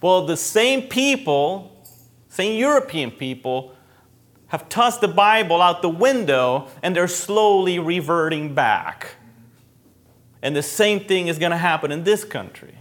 Well, 0.01 0.27
the 0.27 0.37
same 0.37 0.83
people, 0.83 1.85
same 2.29 2.59
European 2.59 3.11
people, 3.11 3.75
have 4.49 4.69
tossed 4.69 5.01
the 5.01 5.09
Bible 5.09 5.63
out 5.63 5.83
the 5.83 5.89
window 5.89 6.69
and 6.83 6.97
they're 6.97 7.09
slowly 7.09 7.79
reverting 7.79 8.55
back. 8.55 9.17
And 10.43 10.57
the 10.57 10.63
same 10.63 11.01
thing 11.01 11.29
is 11.29 11.39
going 11.39 11.53
to 11.53 11.59
happen 11.59 11.93
in 11.93 12.05
this 12.05 12.25
country. 12.25 12.75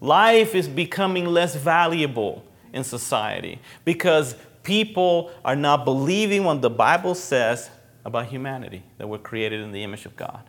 Life 0.00 0.54
is 0.54 0.68
becoming 0.68 1.24
less 1.24 1.56
valuable 1.56 2.44
in 2.72 2.84
society 2.84 3.58
because 3.84 4.36
people 4.62 5.30
are 5.44 5.56
not 5.56 5.84
believing 5.84 6.44
what 6.44 6.60
the 6.60 6.70
Bible 6.70 7.14
says 7.14 7.70
about 8.04 8.26
humanity, 8.26 8.82
that 8.98 9.08
we're 9.08 9.18
created 9.18 9.60
in 9.60 9.72
the 9.72 9.82
image 9.82 10.04
of 10.04 10.14
God. 10.14 10.42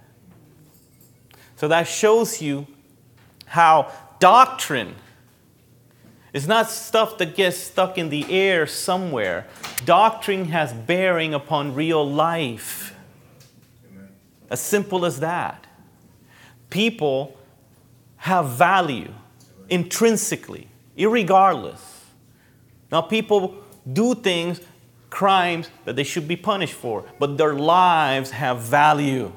So 1.55 1.69
that 1.69 1.87
shows 1.87 2.41
you 2.41 2.67
how 3.45 3.91
doctrine 4.19 4.95
is 6.35 6.49
not 6.49 6.69
stuff 6.69 7.17
that 7.17 7.33
gets 7.33 7.55
stuck 7.55 7.97
in 7.97 8.09
the 8.09 8.29
air 8.29 8.67
somewhere. 8.67 9.47
Doctrine 9.85 10.43
has 10.49 10.73
bearing 10.73 11.33
upon 11.33 11.73
real 11.73 12.05
life. 12.05 12.93
As 14.49 14.59
simple 14.59 15.05
as 15.05 15.21
that. 15.21 15.65
People 16.69 17.37
have 18.17 18.49
value 18.49 19.13
intrinsically, 19.69 20.67
irregardless. 20.97 21.79
Now, 22.91 22.99
people 22.99 23.55
do 23.93 24.13
things, 24.13 24.59
crimes 25.09 25.69
that 25.85 25.95
they 25.95 26.03
should 26.03 26.27
be 26.27 26.35
punished 26.35 26.73
for, 26.73 27.05
but 27.17 27.37
their 27.37 27.53
lives 27.53 28.31
have 28.31 28.59
value. 28.59 29.31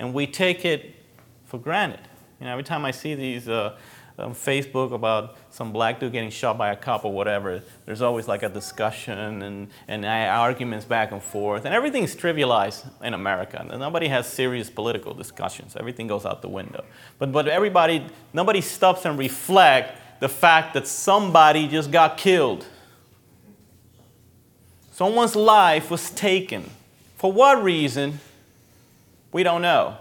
And 0.00 0.12
we 0.12 0.26
take 0.26 0.64
it 0.64 0.96
for 1.44 1.58
granted. 1.58 2.00
You 2.40 2.46
know, 2.46 2.52
every 2.52 2.64
time 2.64 2.84
I 2.84 2.90
see 2.90 3.14
these 3.14 3.48
uh, 3.48 3.78
on 4.18 4.34
Facebook 4.34 4.92
about 4.92 5.36
some 5.50 5.72
black 5.72 5.98
dude 5.98 6.12
getting 6.12 6.30
shot 6.30 6.58
by 6.58 6.70
a 6.70 6.76
cop 6.76 7.04
or 7.04 7.12
whatever, 7.12 7.62
there's 7.86 8.02
always 8.02 8.28
like 8.28 8.42
a 8.42 8.48
discussion 8.48 9.42
and, 9.42 9.68
and 9.88 10.04
uh, 10.04 10.08
arguments 10.08 10.84
back 10.84 11.12
and 11.12 11.22
forth. 11.22 11.64
And 11.64 11.74
everything's 11.74 12.14
trivialized 12.14 12.84
in 13.02 13.14
America. 13.14 13.64
Nobody 13.78 14.08
has 14.08 14.26
serious 14.26 14.68
political 14.68 15.14
discussions. 15.14 15.76
Everything 15.76 16.06
goes 16.06 16.26
out 16.26 16.42
the 16.42 16.48
window. 16.48 16.84
But, 17.18 17.32
but 17.32 17.48
everybody, 17.48 18.06
nobody 18.32 18.60
stops 18.60 19.04
and 19.04 19.18
reflect 19.18 19.98
the 20.20 20.28
fact 20.28 20.74
that 20.74 20.86
somebody 20.86 21.66
just 21.66 21.90
got 21.90 22.16
killed. 22.16 22.66
Someone's 24.92 25.34
life 25.34 25.90
was 25.90 26.10
taken. 26.10 26.70
For 27.16 27.32
what 27.32 27.62
reason? 27.62 28.20
We 29.32 29.42
don't 29.42 29.62
know 29.62 29.96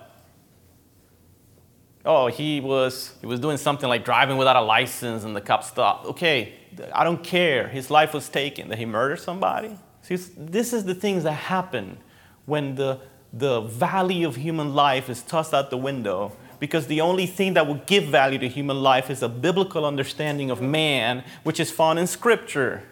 oh, 2.05 2.27
he 2.27 2.59
was, 2.59 3.13
he 3.21 3.27
was 3.27 3.39
doing 3.39 3.57
something 3.57 3.87
like 3.87 4.05
driving 4.05 4.37
without 4.37 4.55
a 4.55 4.61
license 4.61 5.23
and 5.23 5.35
the 5.35 5.41
cop 5.41 5.63
stopped. 5.63 6.07
Okay, 6.07 6.53
I 6.93 7.03
don't 7.03 7.23
care. 7.23 7.67
His 7.67 7.89
life 7.89 8.13
was 8.13 8.29
taken. 8.29 8.69
That 8.69 8.77
he 8.77 8.85
murdered 8.85 9.19
somebody? 9.19 9.77
See, 10.01 10.15
this 10.15 10.73
is 10.73 10.85
the 10.85 10.95
things 10.95 11.23
that 11.23 11.33
happen 11.33 11.97
when 12.45 12.75
the, 12.75 12.99
the 13.31 13.61
value 13.61 14.27
of 14.27 14.35
human 14.35 14.73
life 14.73 15.09
is 15.09 15.21
tossed 15.21 15.53
out 15.53 15.69
the 15.69 15.77
window 15.77 16.35
because 16.59 16.87
the 16.87 17.01
only 17.01 17.25
thing 17.25 17.55
that 17.55 17.65
will 17.65 17.81
give 17.85 18.05
value 18.05 18.37
to 18.37 18.47
human 18.47 18.81
life 18.81 19.09
is 19.09 19.23
a 19.23 19.29
biblical 19.29 19.85
understanding 19.85 20.51
of 20.51 20.61
man, 20.61 21.23
which 21.43 21.59
is 21.59 21.71
found 21.71 21.97
in 21.97 22.07
Scripture. 22.07 22.83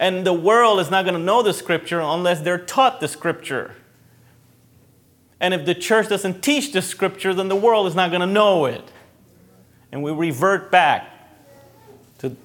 And 0.00 0.26
the 0.26 0.32
world 0.32 0.80
is 0.80 0.90
not 0.90 1.04
going 1.04 1.14
to 1.14 1.20
know 1.20 1.42
the 1.42 1.52
Scripture 1.52 2.00
unless 2.00 2.40
they're 2.40 2.58
taught 2.58 3.00
the 3.00 3.08
Scripture. 3.08 3.74
And 5.42 5.52
if 5.52 5.66
the 5.66 5.74
church 5.74 6.08
doesn't 6.08 6.40
teach 6.40 6.72
the 6.72 6.80
scripture, 6.80 7.34
then 7.34 7.48
the 7.48 7.56
world 7.56 7.88
is 7.88 7.96
not 7.96 8.10
going 8.10 8.20
to 8.20 8.28
know 8.28 8.66
it. 8.66 8.88
And 9.90 10.00
we 10.00 10.12
revert 10.12 10.70
back 10.70 11.10
to 12.18 12.36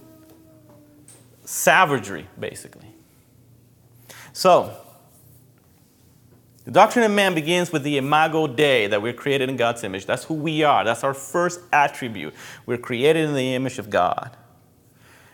savagery, 1.45 2.27
basically. 2.39 2.88
So, 4.33 4.75
the 6.65 6.71
doctrine 6.71 7.05
of 7.05 7.12
man 7.12 7.36
begins 7.36 7.71
with 7.71 7.83
the 7.83 7.97
imago 7.97 8.47
Dei, 8.47 8.88
that 8.88 8.99
we're 8.99 9.13
created 9.13 9.47
in 9.47 9.57
God's 9.57 9.83
image. 9.83 10.07
That's 10.07 10.23
who 10.23 10.33
we 10.33 10.63
are. 10.63 10.83
That's 10.83 11.03
our 11.03 11.13
first 11.13 11.62
attribute. 11.71 12.33
We're 12.65 12.79
created 12.79 13.29
in 13.29 13.36
the 13.36 13.53
image 13.53 13.77
of 13.77 13.91
God. 13.91 14.36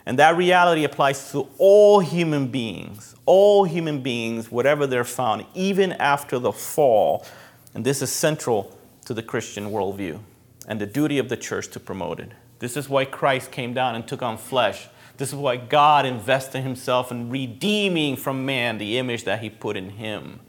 And 0.05 0.19
that 0.19 0.35
reality 0.35 0.83
applies 0.83 1.31
to 1.31 1.47
all 1.57 2.01
human 2.01 2.47
beings, 2.47 3.15
all 3.25 3.63
human 3.63 4.01
beings, 4.01 4.51
whatever 4.51 4.85
they're 4.85 5.05
found, 5.05 5.45
even 5.53 5.93
after 5.93 6.39
the 6.39 6.51
fall. 6.51 7.25
And 7.73 7.85
this 7.85 8.01
is 8.01 8.11
central 8.11 8.77
to 9.05 9.13
the 9.13 9.23
Christian 9.23 9.71
worldview 9.71 10.19
and 10.67 10.79
the 10.79 10.85
duty 10.85 11.17
of 11.17 11.29
the 11.29 11.37
church 11.37 11.69
to 11.69 11.79
promote 11.79 12.19
it. 12.19 12.31
This 12.59 12.77
is 12.77 12.87
why 12.87 13.05
Christ 13.05 13.51
came 13.51 13.73
down 13.73 13.95
and 13.95 14.07
took 14.07 14.21
on 14.21 14.37
flesh. 14.37 14.87
This 15.17 15.29
is 15.29 15.35
why 15.35 15.57
God 15.57 16.05
invested 16.05 16.61
himself 16.61 17.11
in 17.11 17.29
redeeming 17.29 18.15
from 18.15 18.45
man 18.45 18.77
the 18.77 18.97
image 18.97 19.25
that 19.25 19.41
he 19.41 19.49
put 19.49 19.77
in 19.77 19.91
him. 19.91 20.39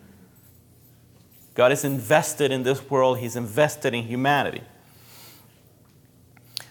God 1.54 1.70
is 1.70 1.84
invested 1.84 2.50
in 2.50 2.62
this 2.62 2.90
world, 2.90 3.18
he's 3.18 3.36
invested 3.36 3.94
in 3.94 4.04
humanity. 4.04 4.62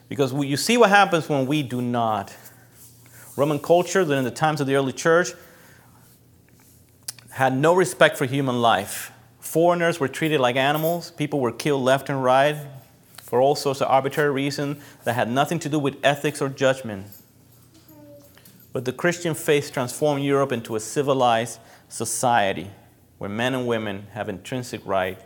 Because 0.09 0.33
you 0.33 0.57
see 0.57 0.77
what 0.77 0.89
happens 0.89 1.29
when 1.29 1.45
we 1.45 1.63
do 1.63 1.81
not. 1.81 2.35
Roman 3.35 3.59
culture, 3.59 4.03
during 4.03 4.25
the 4.25 4.31
times 4.31 4.61
of 4.61 4.67
the 4.67 4.75
early 4.75 4.91
church, 4.91 5.29
had 7.31 7.57
no 7.57 7.73
respect 7.73 8.17
for 8.17 8.25
human 8.25 8.61
life. 8.61 9.12
Foreigners 9.53 9.99
were 9.99 10.07
treated 10.07 10.39
like 10.39 10.55
animals. 10.55 11.11
People 11.11 11.39
were 11.39 11.51
killed 11.51 11.83
left 11.83 12.09
and 12.09 12.23
right 12.23 12.57
for 13.21 13.39
all 13.39 13.53
sorts 13.53 13.81
of 13.81 13.87
arbitrary 13.87 14.31
reasons 14.31 14.83
that 15.03 15.13
had 15.13 15.29
nothing 15.29 15.59
to 15.59 15.69
do 15.69 15.77
with 15.77 15.95
ethics 16.03 16.41
or 16.41 16.49
judgment. 16.49 17.05
But 18.71 18.85
the 18.85 18.91
Christian 18.91 19.35
faith 19.35 19.71
transformed 19.71 20.23
Europe 20.23 20.51
into 20.51 20.75
a 20.75 20.79
civilized 20.79 21.59
society 21.87 22.71
where 23.19 23.29
men 23.29 23.53
and 23.53 23.67
women 23.67 24.07
have 24.13 24.27
intrinsic 24.27 24.81
right 24.85 25.21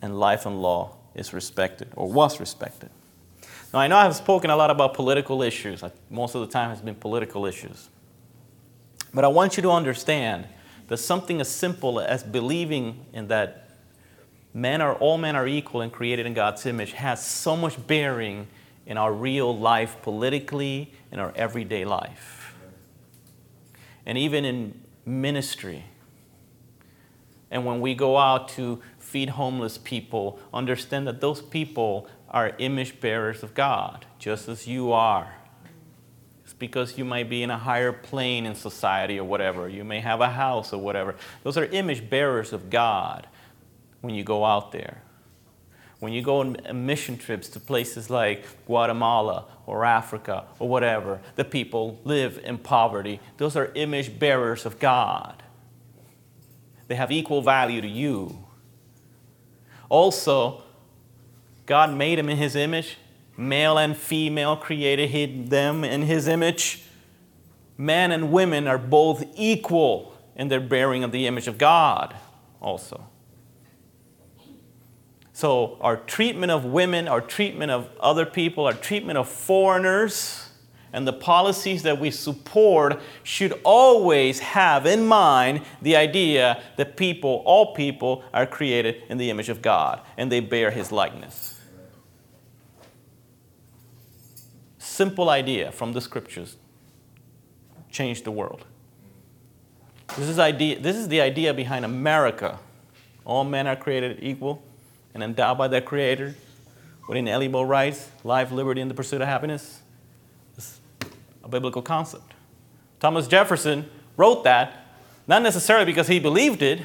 and 0.00 0.20
life 0.20 0.46
and 0.46 0.62
law 0.62 0.94
is 1.16 1.32
respected 1.32 1.88
or 1.96 2.08
was 2.08 2.38
respected. 2.38 2.90
Now, 3.74 3.80
I 3.80 3.88
know 3.88 3.96
I've 3.96 4.14
spoken 4.14 4.50
a 4.50 4.56
lot 4.56 4.70
about 4.70 4.94
political 4.94 5.42
issues. 5.42 5.82
Most 6.08 6.36
of 6.36 6.42
the 6.42 6.46
time 6.46 6.70
it's 6.70 6.82
been 6.82 6.94
political 6.94 7.46
issues. 7.46 7.88
But 9.12 9.24
I 9.24 9.28
want 9.28 9.56
you 9.56 9.64
to 9.64 9.72
understand 9.72 10.46
that 10.90 10.96
something 10.96 11.40
as 11.40 11.48
simple 11.48 12.00
as 12.00 12.24
believing 12.24 13.06
in 13.12 13.28
that 13.28 13.70
men 14.52 14.80
are 14.80 14.96
all 14.96 15.16
men 15.16 15.36
are 15.36 15.46
equal 15.46 15.82
and 15.82 15.92
created 15.92 16.26
in 16.26 16.34
God's 16.34 16.66
image 16.66 16.94
has 16.94 17.24
so 17.24 17.56
much 17.56 17.86
bearing 17.86 18.48
in 18.86 18.98
our 18.98 19.12
real 19.12 19.56
life 19.56 19.98
politically 20.02 20.92
in 21.12 21.20
our 21.20 21.32
everyday 21.36 21.84
life. 21.84 22.56
And 24.04 24.18
even 24.18 24.44
in 24.44 24.80
ministry. 25.06 25.84
And 27.52 27.64
when 27.64 27.80
we 27.80 27.94
go 27.94 28.18
out 28.18 28.48
to 28.50 28.82
feed 28.98 29.28
homeless 29.30 29.78
people 29.78 30.40
understand 30.52 31.06
that 31.06 31.20
those 31.20 31.40
people 31.40 32.08
are 32.28 32.52
image 32.58 33.00
bearers 33.00 33.44
of 33.44 33.54
God 33.54 34.06
just 34.18 34.48
as 34.48 34.66
you 34.66 34.90
are 34.90 35.36
because 36.60 36.96
you 36.96 37.04
might 37.04 37.28
be 37.28 37.42
in 37.42 37.50
a 37.50 37.58
higher 37.58 37.90
plane 37.90 38.46
in 38.46 38.54
society 38.54 39.18
or 39.18 39.24
whatever. 39.24 39.68
You 39.68 39.82
may 39.82 39.98
have 39.98 40.20
a 40.20 40.28
house 40.28 40.72
or 40.72 40.78
whatever. 40.78 41.16
Those 41.42 41.56
are 41.56 41.64
image 41.64 42.08
bearers 42.08 42.52
of 42.52 42.70
God 42.70 43.26
when 44.02 44.14
you 44.14 44.22
go 44.22 44.44
out 44.44 44.70
there. 44.70 45.02
When 45.98 46.12
you 46.12 46.22
go 46.22 46.40
on 46.40 46.56
mission 46.86 47.18
trips 47.18 47.48
to 47.50 47.60
places 47.60 48.08
like 48.08 48.44
Guatemala 48.66 49.46
or 49.66 49.84
Africa 49.84 50.44
or 50.58 50.68
whatever, 50.68 51.20
the 51.36 51.44
people 51.44 51.98
live 52.04 52.40
in 52.44 52.58
poverty. 52.58 53.20
Those 53.38 53.56
are 53.56 53.72
image 53.74 54.18
bearers 54.18 54.64
of 54.64 54.78
God. 54.78 55.42
They 56.88 56.94
have 56.94 57.10
equal 57.10 57.42
value 57.42 57.80
to 57.80 57.88
you. 57.88 58.44
Also, 59.88 60.62
God 61.66 61.94
made 61.94 62.18
them 62.18 62.28
in 62.28 62.36
His 62.36 62.56
image. 62.56 62.96
Male 63.40 63.78
and 63.78 63.96
female 63.96 64.54
created 64.54 65.48
them 65.48 65.82
in 65.82 66.02
His 66.02 66.28
image. 66.28 66.84
Men 67.78 68.12
and 68.12 68.30
women 68.30 68.68
are 68.68 68.76
both 68.76 69.24
equal 69.34 70.12
in 70.36 70.48
their 70.48 70.60
bearing 70.60 71.02
of 71.02 71.10
the 71.10 71.26
image 71.26 71.48
of 71.48 71.56
God, 71.56 72.14
also. 72.60 73.06
So, 75.32 75.78
our 75.80 75.96
treatment 75.96 76.52
of 76.52 76.66
women, 76.66 77.08
our 77.08 77.22
treatment 77.22 77.70
of 77.70 77.88
other 77.98 78.26
people, 78.26 78.66
our 78.66 78.74
treatment 78.74 79.16
of 79.16 79.26
foreigners, 79.26 80.50
and 80.92 81.06
the 81.06 81.14
policies 81.14 81.82
that 81.84 81.98
we 81.98 82.10
support 82.10 83.00
should 83.22 83.58
always 83.64 84.40
have 84.40 84.84
in 84.84 85.06
mind 85.06 85.62
the 85.80 85.96
idea 85.96 86.62
that 86.76 86.98
people, 86.98 87.42
all 87.46 87.74
people, 87.74 88.22
are 88.34 88.44
created 88.44 89.02
in 89.08 89.16
the 89.16 89.30
image 89.30 89.48
of 89.48 89.62
God 89.62 90.02
and 90.18 90.30
they 90.30 90.40
bear 90.40 90.70
His 90.70 90.92
likeness. 90.92 91.49
Simple 95.00 95.30
idea 95.30 95.72
from 95.72 95.94
the 95.94 96.00
scriptures. 96.02 96.58
changed 97.90 98.24
the 98.24 98.30
world. 98.30 98.66
This 100.18 100.28
is, 100.28 100.38
idea, 100.38 100.78
this 100.78 100.94
is 100.94 101.08
the 101.08 101.22
idea 101.22 101.54
behind 101.54 101.86
America. 101.86 102.58
All 103.24 103.42
men 103.44 103.66
are 103.66 103.76
created 103.76 104.18
equal 104.20 104.62
and 105.14 105.22
endowed 105.22 105.56
by 105.56 105.68
their 105.68 105.80
Creator 105.80 106.34
with 107.08 107.16
inalienable 107.16 107.64
rights, 107.64 108.10
life, 108.24 108.52
liberty, 108.52 108.82
and 108.82 108.90
the 108.90 108.94
pursuit 108.94 109.22
of 109.22 109.26
happiness. 109.26 109.80
It's 110.58 110.78
a 111.42 111.48
biblical 111.48 111.80
concept. 111.80 112.34
Thomas 112.98 113.26
Jefferson 113.26 113.88
wrote 114.18 114.44
that 114.44 114.84
not 115.26 115.40
necessarily 115.40 115.86
because 115.86 116.08
he 116.08 116.20
believed 116.20 116.60
it, 116.60 116.82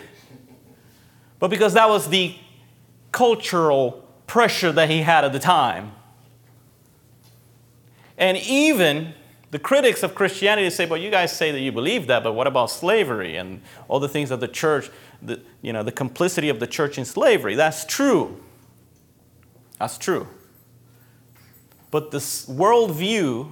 but 1.38 1.50
because 1.50 1.74
that 1.74 1.90
was 1.90 2.08
the 2.08 2.34
cultural 3.12 4.08
pressure 4.26 4.72
that 4.72 4.90
he 4.90 5.02
had 5.02 5.26
at 5.26 5.34
the 5.34 5.40
time. 5.40 5.92
And 8.18 8.38
even 8.38 9.14
the 9.52 9.60
critics 9.60 10.04
of 10.04 10.16
Christianity 10.16 10.70
say, 10.70 10.86
well, 10.86 11.00
you 11.00 11.12
guys 11.12 11.36
say 11.36 11.52
that 11.52 11.60
you 11.60 11.72
believe 11.72 12.08
that, 12.08 12.24
but 12.24 12.34
what 12.34 12.48
about 12.48 12.70
slavery 12.72 13.36
and 13.38 13.62
all 13.88 14.00
the 14.00 14.10
things 14.10 14.30
that 14.30 14.40
the 14.40 14.48
church 14.48 14.90
the, 15.22 15.42
you 15.62 15.74
know, 15.74 15.84
the 15.84 15.92
complicity 15.92 16.50
of 16.50 16.60
the 16.60 16.68
church 16.68 16.98
in 16.98 17.06
slavery. 17.06 17.56
That's 17.56 17.86
true. 17.86 18.42
That's 19.80 19.98
true. 19.98 20.28
But 21.92 22.12
this 22.12 22.46
worldview 22.46 23.52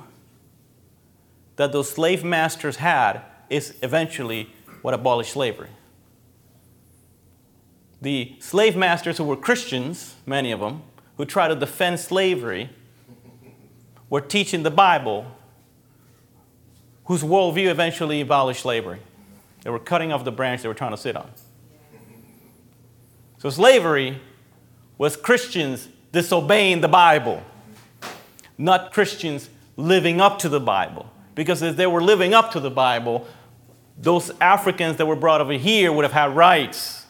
that 1.55 1.72
those 1.72 1.89
slave 1.89 2.24
masters 2.24 2.78
had 2.78 3.22
is 3.49 3.76
eventually 3.82 4.49
what 4.82 4.93
abolished 4.93 5.34
slavery. 5.34 5.70
The 8.01 8.36
slave 8.39 8.76
masters 8.76 9.18
who 9.18 9.24
were 9.24 9.38
Christians, 9.38 10.16
many 10.26 10.51
of 10.51 10.59
them, 10.59 10.84
who 11.18 11.26
tried 11.26 11.49
to 11.49 11.55
defend 11.55 11.99
slavery, 11.99 12.70
were 14.14 14.22
teaching 14.22 14.61
the 14.61 14.70
Bible, 14.70 15.26
whose 17.05 17.24
worldview 17.24 17.66
eventually 17.66 18.22
abolished 18.22 18.61
slavery. 18.61 18.99
They 19.64 19.72
were 19.72 19.80
cutting 19.80 20.14
off 20.14 20.24
the 20.24 20.32
branch 20.32 20.61
they 20.61 20.68
were 20.68 20.76
trying 20.76 20.91
to 20.91 20.97
sit 20.97 21.18
on. 21.18 21.32
So 23.39 23.49
slavery 23.49 24.22
was 24.99 25.18
Christians 25.18 25.88
disobeying 26.11 26.82
the 26.82 26.88
Bible, 26.88 27.41
not 28.55 28.93
Christians 28.93 29.49
living 29.78 30.22
up 30.22 30.38
to 30.41 30.47
the 30.47 30.59
Bible. 30.59 31.11
Because 31.34 31.64
if 31.64 31.76
they 31.76 31.88
were 31.88 32.03
living 32.03 32.36
up 32.36 32.51
to 32.51 32.59
the 32.59 32.70
Bible, 32.70 33.28
those 33.97 34.30
Africans 34.39 34.97
that 34.97 35.07
were 35.07 35.16
brought 35.16 35.41
over 35.41 35.53
here 35.53 35.91
would 35.91 36.03
have 36.03 36.11
had 36.11 36.36
rights. 36.36 37.07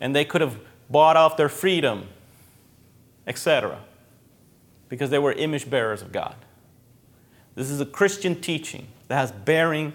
And 0.00 0.14
they 0.14 0.24
could 0.24 0.40
have 0.40 0.56
bought 0.88 1.16
off 1.16 1.36
their 1.36 1.48
freedom, 1.48 2.06
etc. 3.26 3.80
Because 4.88 5.10
they 5.10 5.18
were 5.18 5.32
image 5.32 5.68
bearers 5.68 6.02
of 6.02 6.12
God. 6.12 6.36
This 7.54 7.70
is 7.70 7.80
a 7.80 7.86
Christian 7.86 8.40
teaching 8.40 8.88
that 9.08 9.16
has 9.16 9.32
bearing 9.32 9.92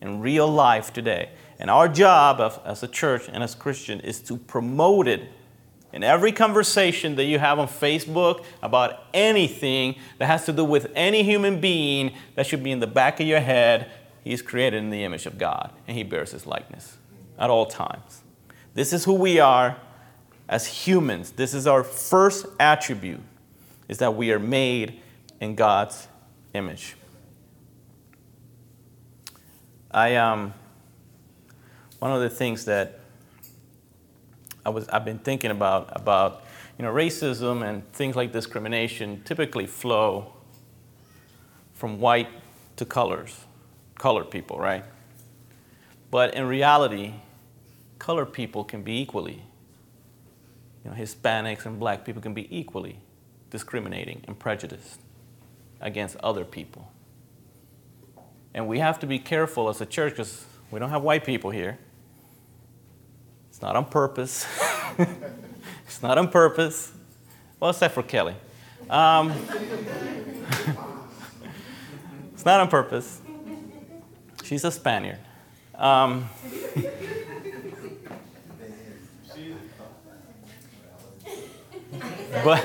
in 0.00 0.20
real 0.20 0.48
life 0.48 0.92
today. 0.92 1.30
And 1.58 1.70
our 1.70 1.88
job 1.88 2.40
of, 2.40 2.60
as 2.64 2.82
a 2.82 2.88
church 2.88 3.28
and 3.32 3.42
as 3.42 3.54
Christian 3.54 4.00
is 4.00 4.20
to 4.22 4.36
promote 4.36 5.08
it 5.08 5.28
in 5.92 6.02
every 6.02 6.32
conversation 6.32 7.16
that 7.16 7.24
you 7.24 7.38
have 7.38 7.58
on 7.58 7.68
Facebook 7.68 8.44
about 8.62 9.04
anything 9.14 9.96
that 10.18 10.26
has 10.26 10.44
to 10.46 10.52
do 10.52 10.64
with 10.64 10.90
any 10.94 11.22
human 11.22 11.60
being, 11.60 12.12
that 12.34 12.46
should 12.46 12.62
be 12.62 12.70
in 12.70 12.80
the 12.80 12.86
back 12.86 13.20
of 13.20 13.26
your 13.26 13.40
head. 13.40 13.90
He's 14.22 14.42
created 14.42 14.78
in 14.78 14.90
the 14.90 15.04
image 15.04 15.24
of 15.24 15.38
God 15.38 15.72
and 15.86 15.96
he 15.96 16.02
bears 16.02 16.32
his 16.32 16.46
likeness 16.46 16.98
at 17.38 17.48
all 17.48 17.66
times. 17.66 18.22
This 18.74 18.92
is 18.92 19.04
who 19.04 19.14
we 19.14 19.38
are 19.38 19.76
as 20.48 20.66
humans. 20.66 21.30
This 21.30 21.54
is 21.54 21.66
our 21.66 21.82
first 21.82 22.46
attribute 22.60 23.20
is 23.88 23.98
that 23.98 24.14
we 24.14 24.32
are 24.32 24.38
made 24.38 25.00
in 25.40 25.54
God's 25.54 26.08
image. 26.54 26.96
I 29.90 30.16
um 30.16 30.54
one 31.98 32.12
of 32.12 32.20
the 32.20 32.30
things 32.30 32.64
that 32.66 33.00
I 34.64 34.68
was, 34.68 34.88
I've 34.88 35.04
been 35.04 35.20
thinking 35.20 35.52
about, 35.52 35.90
about 35.92 36.44
you 36.76 36.84
know, 36.84 36.92
racism 36.92 37.64
and 37.64 37.90
things 37.92 38.16
like 38.16 38.32
discrimination 38.32 39.22
typically 39.24 39.66
flow 39.66 40.32
from 41.72 42.00
white 42.00 42.28
to 42.76 42.84
colors, 42.84 43.44
colored 43.96 44.30
people, 44.30 44.58
right? 44.58 44.84
But 46.10 46.34
in 46.34 46.46
reality, 46.46 47.14
colored 47.98 48.32
people 48.32 48.64
can 48.64 48.82
be 48.82 49.00
equally, 49.00 49.42
you 50.84 50.90
know, 50.90 50.96
Hispanics 50.96 51.64
and 51.64 51.78
black 51.78 52.04
people 52.04 52.20
can 52.20 52.34
be 52.34 52.46
equally 52.56 52.98
discriminating 53.56 54.22
and 54.28 54.38
prejudiced 54.38 55.00
against 55.80 56.14
other 56.18 56.44
people. 56.44 56.92
And 58.52 58.68
we 58.68 58.80
have 58.80 58.98
to 58.98 59.06
be 59.06 59.18
careful 59.18 59.70
as 59.70 59.80
a 59.80 59.86
church 59.86 60.12
because 60.12 60.44
we 60.70 60.78
don't 60.78 60.90
have 60.90 61.00
white 61.02 61.24
people 61.24 61.50
here. 61.50 61.78
It's 63.48 63.62
not 63.62 63.76
on 63.76 63.86
purpose. 63.86 64.46
it's 65.86 66.02
not 66.02 66.18
on 66.18 66.28
purpose. 66.28 66.92
Well, 67.58 67.70
except 67.70 67.94
for 67.94 68.02
Kelly. 68.02 68.34
Um, 68.90 69.30
it's 72.34 72.44
not 72.44 72.60
on 72.60 72.68
purpose. 72.68 73.22
She's 74.44 74.64
a 74.64 74.70
Spaniard. 74.70 75.20
Um, 75.74 76.28
but 82.44 82.62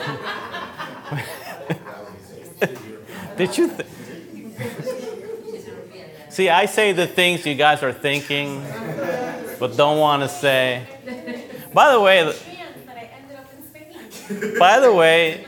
did 3.45 3.57
you? 3.57 3.67
Th- 3.69 3.87
See, 6.29 6.47
I 6.47 6.65
say 6.65 6.93
the 6.93 7.07
things 7.07 7.45
you 7.45 7.55
guys 7.55 7.83
are 7.83 7.91
thinking 7.91 8.63
but 9.61 9.77
don't 9.77 9.99
want 9.99 10.23
to 10.23 10.27
say. 10.27 10.87
By 11.71 11.91
the 11.91 12.01
way, 12.01 12.35
by 14.57 14.79
the 14.79 14.91
way, 14.91 15.45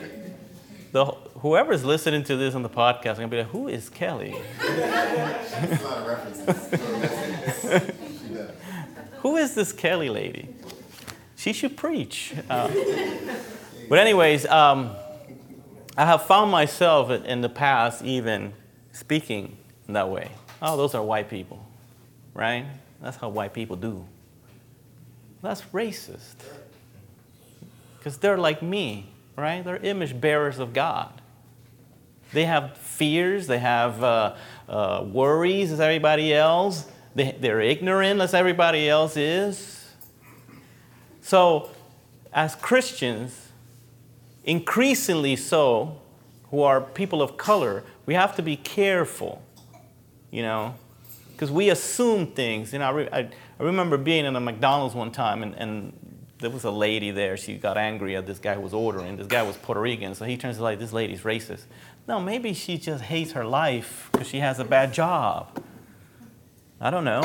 the, 0.91 1.05
whoever's 1.05 1.83
listening 1.83 2.23
to 2.25 2.35
this 2.37 2.53
on 2.53 2.61
the 2.61 2.69
podcast, 2.69 3.13
I'm 3.13 3.15
gonna 3.15 3.27
be 3.29 3.37
like, 3.37 3.47
"Who 3.47 3.67
is 3.67 3.89
Kelly?" 3.89 4.35
Who 9.21 9.37
is 9.37 9.55
this 9.55 9.73
Kelly 9.73 10.09
lady? 10.09 10.49
She 11.35 11.51
should 11.51 11.75
preach. 11.75 12.35
Uh, 12.47 12.69
but 13.89 13.97
anyways, 13.97 14.45
um, 14.45 14.95
I 15.95 16.05
have 16.05 16.23
found 16.23 16.49
myself 16.51 17.11
in 17.11 17.41
the 17.41 17.49
past 17.49 18.03
even 18.03 18.53
speaking 18.91 19.57
in 19.87 19.93
that 19.93 20.09
way. 20.09 20.31
Oh, 20.61 20.75
those 20.75 20.95
are 20.95 21.03
white 21.03 21.29
people, 21.29 21.63
right? 22.33 22.65
That's 23.01 23.17
how 23.17 23.29
white 23.29 23.53
people 23.53 23.75
do. 23.75 24.05
That's 25.41 25.61
racist. 25.73 26.35
Because 27.97 28.17
they're 28.17 28.37
like 28.37 28.63
me, 28.63 29.09
right? 29.35 29.63
They're 29.63 29.77
image 29.77 30.19
bearers 30.19 30.57
of 30.57 30.73
God. 30.73 31.21
They 32.31 32.45
have 32.45 32.75
fears, 32.77 33.45
they 33.45 33.59
have 33.59 34.03
uh, 34.03 34.35
uh, 34.67 35.05
worries 35.07 35.71
as 35.71 35.79
everybody 35.79 36.33
else, 36.33 36.87
they, 37.13 37.37
they're 37.39 37.61
ignorant 37.61 38.19
as 38.21 38.33
everybody 38.33 38.89
else 38.89 39.15
is. 39.15 39.87
So, 41.21 41.69
as 42.33 42.55
Christians, 42.55 43.42
increasingly 44.43 45.35
so, 45.35 45.99
who 46.51 46.61
are 46.61 46.81
people 46.81 47.21
of 47.21 47.37
color, 47.37 47.83
we 48.05 48.13
have 48.13 48.35
to 48.35 48.41
be 48.41 48.55
careful, 48.55 49.41
you 50.31 50.41
know, 50.41 50.75
because 51.31 51.51
we 51.51 51.69
assume 51.69 52.27
things. 52.27 52.73
You 52.73 52.79
know, 52.79 52.85
I, 52.85 52.91
re- 52.91 53.09
I, 53.11 53.29
remember 53.57 53.97
being 53.97 54.25
in 54.25 54.35
a 54.35 54.39
McDonald's 54.39 54.93
one 54.93 55.11
time, 55.11 55.41
and, 55.43 55.55
and 55.55 55.93
there 56.39 56.49
was 56.49 56.63
a 56.63 56.71
lady 56.71 57.11
there. 57.11 57.37
She 57.37 57.55
got 57.55 57.77
angry 57.77 58.15
at 58.15 58.27
this 58.27 58.37
guy 58.37 58.53
who 58.53 58.61
was 58.61 58.73
ordering. 58.73 59.17
This 59.17 59.27
guy 59.27 59.43
was 59.43 59.57
Puerto 59.57 59.81
Rican, 59.81 60.13
so 60.13 60.25
he 60.25 60.37
turns 60.37 60.57
to 60.57 60.63
like, 60.63 60.77
this 60.77 60.93
lady's 60.93 61.21
racist. 61.21 61.63
No, 62.07 62.19
maybe 62.19 62.53
she 62.53 62.77
just 62.77 63.05
hates 63.05 63.31
her 63.31 63.45
life 63.45 64.09
because 64.11 64.27
she 64.27 64.39
has 64.39 64.59
a 64.59 64.65
bad 64.65 64.93
job. 64.93 65.63
I 66.81 66.89
don't 66.89 67.05
know. 67.05 67.21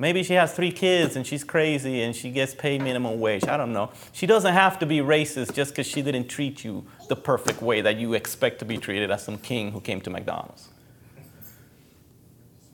Maybe 0.00 0.22
she 0.22 0.34
has 0.34 0.54
three 0.54 0.70
kids 0.70 1.16
and 1.16 1.26
she's 1.26 1.42
crazy 1.42 2.02
and 2.02 2.14
she 2.14 2.30
gets 2.30 2.54
paid 2.54 2.80
minimum 2.82 3.18
wage. 3.18 3.44
I 3.48 3.56
don't 3.56 3.72
know. 3.72 3.90
She 4.12 4.26
doesn't 4.26 4.52
have 4.52 4.78
to 4.78 4.86
be 4.86 4.98
racist 4.98 5.54
just 5.54 5.72
because 5.72 5.88
she 5.88 6.02
didn't 6.02 6.28
treat 6.28 6.62
you 6.62 6.86
the 7.08 7.16
perfect 7.16 7.60
way 7.60 7.80
that 7.80 7.96
you 7.96 8.14
expect 8.14 8.60
to 8.60 8.64
be 8.64 8.78
treated 8.78 9.10
as 9.10 9.24
some 9.24 9.38
king 9.38 9.72
who 9.72 9.80
came 9.80 10.00
to 10.02 10.10
McDonald's. 10.10 10.68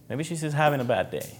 Maybe 0.08 0.22
she's 0.22 0.42
just 0.42 0.54
having 0.54 0.80
a 0.80 0.84
bad 0.84 1.10
day. 1.10 1.38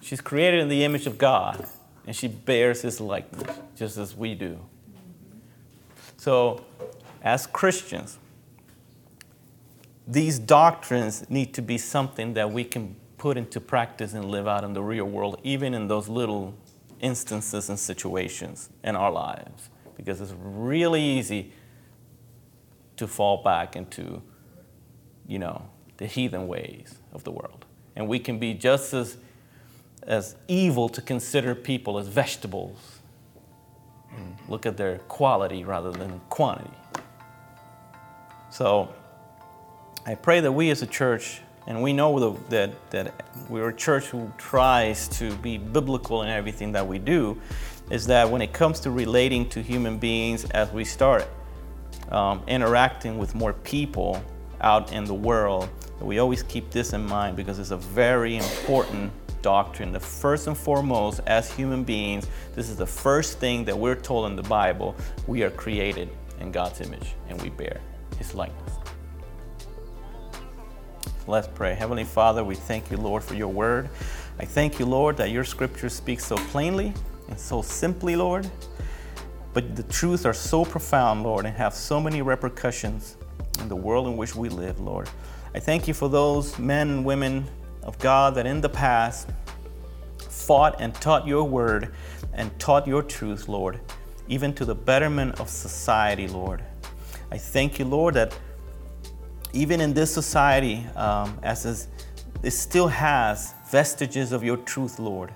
She's 0.00 0.22
created 0.22 0.60
in 0.60 0.68
the 0.68 0.82
image 0.82 1.06
of 1.06 1.18
God 1.18 1.66
and 2.06 2.16
she 2.16 2.26
bears 2.28 2.80
his 2.80 3.00
likeness 3.00 3.58
just 3.76 3.98
as 3.98 4.16
we 4.16 4.34
do. 4.34 4.58
So, 6.16 6.64
as 7.22 7.46
Christians, 7.46 8.18
these 10.06 10.38
doctrines 10.38 11.28
need 11.28 11.52
to 11.54 11.62
be 11.62 11.76
something 11.76 12.34
that 12.34 12.50
we 12.50 12.64
can 12.64 12.96
put 13.24 13.38
into 13.38 13.58
practice 13.58 14.12
and 14.12 14.26
live 14.26 14.46
out 14.46 14.64
in 14.64 14.74
the 14.74 14.82
real 14.82 15.06
world, 15.06 15.40
even 15.42 15.72
in 15.72 15.88
those 15.88 16.10
little 16.10 16.52
instances 17.00 17.70
and 17.70 17.78
situations 17.78 18.68
in 18.84 18.94
our 18.94 19.10
lives. 19.10 19.70
Because 19.96 20.20
it's 20.20 20.34
really 20.38 21.00
easy 21.02 21.50
to 22.98 23.06
fall 23.06 23.42
back 23.42 23.76
into, 23.76 24.20
you 25.26 25.38
know, 25.38 25.70
the 25.96 26.06
heathen 26.06 26.46
ways 26.46 26.98
of 27.14 27.24
the 27.24 27.30
world. 27.30 27.64
And 27.96 28.08
we 28.08 28.18
can 28.18 28.38
be 28.38 28.52
just 28.52 28.92
as, 28.92 29.16
as 30.02 30.36
evil 30.46 30.90
to 30.90 31.00
consider 31.00 31.54
people 31.54 31.98
as 31.98 32.08
vegetables. 32.08 32.98
And 34.14 34.36
look 34.50 34.66
at 34.66 34.76
their 34.76 34.98
quality 34.98 35.64
rather 35.64 35.92
than 35.92 36.20
quantity. 36.28 36.76
So 38.50 38.94
I 40.04 40.14
pray 40.14 40.40
that 40.40 40.52
we 40.52 40.68
as 40.68 40.82
a 40.82 40.86
church 40.86 41.40
and 41.66 41.82
we 41.82 41.92
know 41.92 42.36
that, 42.50 42.90
that 42.90 43.14
we're 43.48 43.68
a 43.68 43.74
church 43.74 44.06
who 44.06 44.30
tries 44.36 45.08
to 45.08 45.34
be 45.36 45.58
biblical 45.58 46.22
in 46.22 46.28
everything 46.28 46.72
that 46.72 46.86
we 46.86 46.98
do, 46.98 47.40
is 47.90 48.06
that 48.06 48.28
when 48.30 48.42
it 48.42 48.52
comes 48.52 48.80
to 48.80 48.90
relating 48.90 49.48
to 49.50 49.62
human 49.62 49.98
beings 49.98 50.44
as 50.50 50.70
we 50.72 50.84
start 50.84 51.26
um, 52.10 52.42
interacting 52.46 53.18
with 53.18 53.34
more 53.34 53.52
people 53.52 54.22
out 54.60 54.92
in 54.92 55.04
the 55.04 55.14
world, 55.14 55.68
we 56.00 56.18
always 56.18 56.42
keep 56.42 56.70
this 56.70 56.92
in 56.92 57.04
mind 57.04 57.36
because 57.36 57.58
it's 57.58 57.70
a 57.70 57.76
very 57.76 58.36
important 58.36 59.12
doctrine. 59.42 59.92
The 59.92 60.00
first 60.00 60.46
and 60.46 60.56
foremost, 60.56 61.20
as 61.26 61.50
human 61.52 61.84
beings, 61.84 62.26
this 62.54 62.68
is 62.68 62.76
the 62.76 62.86
first 62.86 63.38
thing 63.38 63.64
that 63.66 63.78
we're 63.78 63.94
told 63.94 64.30
in 64.30 64.36
the 64.36 64.42
Bible 64.42 64.96
we 65.26 65.42
are 65.42 65.50
created 65.50 66.08
in 66.40 66.50
God's 66.50 66.80
image 66.80 67.14
and 67.28 67.40
we 67.42 67.50
bear 67.50 67.80
His 68.18 68.34
likeness. 68.34 68.73
Let's 71.26 71.48
pray. 71.48 71.74
Heavenly 71.74 72.04
Father, 72.04 72.44
we 72.44 72.54
thank 72.54 72.90
you, 72.90 72.98
Lord, 72.98 73.24
for 73.24 73.32
your 73.32 73.48
word. 73.48 73.88
I 74.38 74.44
thank 74.44 74.78
you, 74.78 74.84
Lord, 74.84 75.16
that 75.16 75.30
your 75.30 75.42
scripture 75.42 75.88
speaks 75.88 76.26
so 76.26 76.36
plainly 76.36 76.92
and 77.30 77.40
so 77.40 77.62
simply, 77.62 78.14
Lord. 78.14 78.46
But 79.54 79.74
the 79.74 79.84
truths 79.84 80.26
are 80.26 80.34
so 80.34 80.66
profound, 80.66 81.22
Lord, 81.22 81.46
and 81.46 81.56
have 81.56 81.72
so 81.72 81.98
many 81.98 82.20
repercussions 82.20 83.16
in 83.60 83.68
the 83.70 83.76
world 83.76 84.06
in 84.06 84.18
which 84.18 84.36
we 84.36 84.50
live, 84.50 84.80
Lord. 84.80 85.08
I 85.54 85.60
thank 85.60 85.88
you 85.88 85.94
for 85.94 86.10
those 86.10 86.58
men 86.58 86.90
and 86.90 87.04
women 87.06 87.46
of 87.82 87.98
God 88.00 88.34
that 88.34 88.44
in 88.44 88.60
the 88.60 88.68
past 88.68 89.30
fought 90.18 90.78
and 90.78 90.94
taught 90.96 91.26
your 91.26 91.44
word 91.44 91.94
and 92.34 92.56
taught 92.58 92.86
your 92.86 93.02
truth, 93.02 93.48
Lord, 93.48 93.80
even 94.28 94.52
to 94.56 94.66
the 94.66 94.74
betterment 94.74 95.40
of 95.40 95.48
society, 95.48 96.28
Lord. 96.28 96.62
I 97.30 97.38
thank 97.38 97.78
you, 97.78 97.86
Lord, 97.86 98.12
that 98.12 98.36
even 99.54 99.80
in 99.80 99.94
this 99.94 100.12
society, 100.12 100.84
um, 100.96 101.38
as 101.42 101.64
is, 101.64 101.88
it 102.42 102.50
still 102.50 102.88
has 102.88 103.54
vestiges 103.70 104.32
of 104.32 104.44
your 104.44 104.58
truth, 104.58 104.98
Lord. 104.98 105.32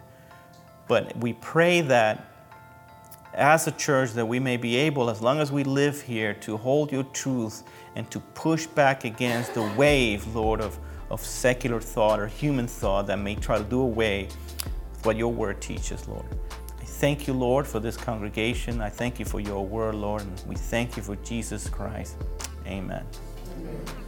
But 0.88 1.16
we 1.18 1.34
pray 1.34 1.80
that 1.82 2.26
as 3.34 3.66
a 3.68 3.72
church 3.72 4.12
that 4.12 4.26
we 4.26 4.40
may 4.40 4.56
be 4.56 4.76
able, 4.76 5.08
as 5.08 5.22
long 5.22 5.40
as 5.40 5.52
we 5.52 5.62
live 5.62 6.02
here, 6.02 6.34
to 6.34 6.56
hold 6.56 6.90
your 6.90 7.04
truth 7.04 7.62
and 7.94 8.10
to 8.10 8.18
push 8.20 8.66
back 8.66 9.04
against 9.04 9.54
the 9.54 9.62
wave, 9.76 10.34
Lord, 10.34 10.60
of, 10.60 10.78
of 11.10 11.24
secular 11.24 11.80
thought 11.80 12.18
or 12.18 12.26
human 12.26 12.66
thought 12.66 13.06
that 13.06 13.18
may 13.18 13.36
try 13.36 13.58
to 13.58 13.64
do 13.64 13.80
away 13.80 14.28
with 14.90 15.06
what 15.06 15.16
your 15.16 15.32
word 15.32 15.60
teaches, 15.60 16.08
Lord. 16.08 16.26
I 16.80 16.84
thank 16.84 17.28
you, 17.28 17.32
Lord, 17.32 17.66
for 17.66 17.78
this 17.78 17.96
congregation. 17.96 18.80
I 18.80 18.90
thank 18.90 19.20
you 19.20 19.24
for 19.24 19.38
your 19.38 19.64
word, 19.64 19.94
Lord, 19.94 20.22
and 20.22 20.42
we 20.46 20.56
thank 20.56 20.96
you 20.96 21.02
for 21.02 21.14
Jesus 21.16 21.68
Christ. 21.68 22.16
Amen. 22.66 23.04
Amen. 23.56 24.07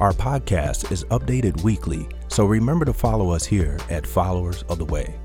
Our 0.00 0.12
podcast 0.12 0.92
is 0.92 1.02
updated 1.06 1.64
weekly, 1.64 2.08
so 2.28 2.44
remember 2.44 2.84
to 2.84 2.92
follow 2.92 3.30
us 3.30 3.44
here 3.44 3.76
at 3.90 4.06
Followers 4.06 4.62
of 4.68 4.78
the 4.78 4.84
Way. 4.84 5.18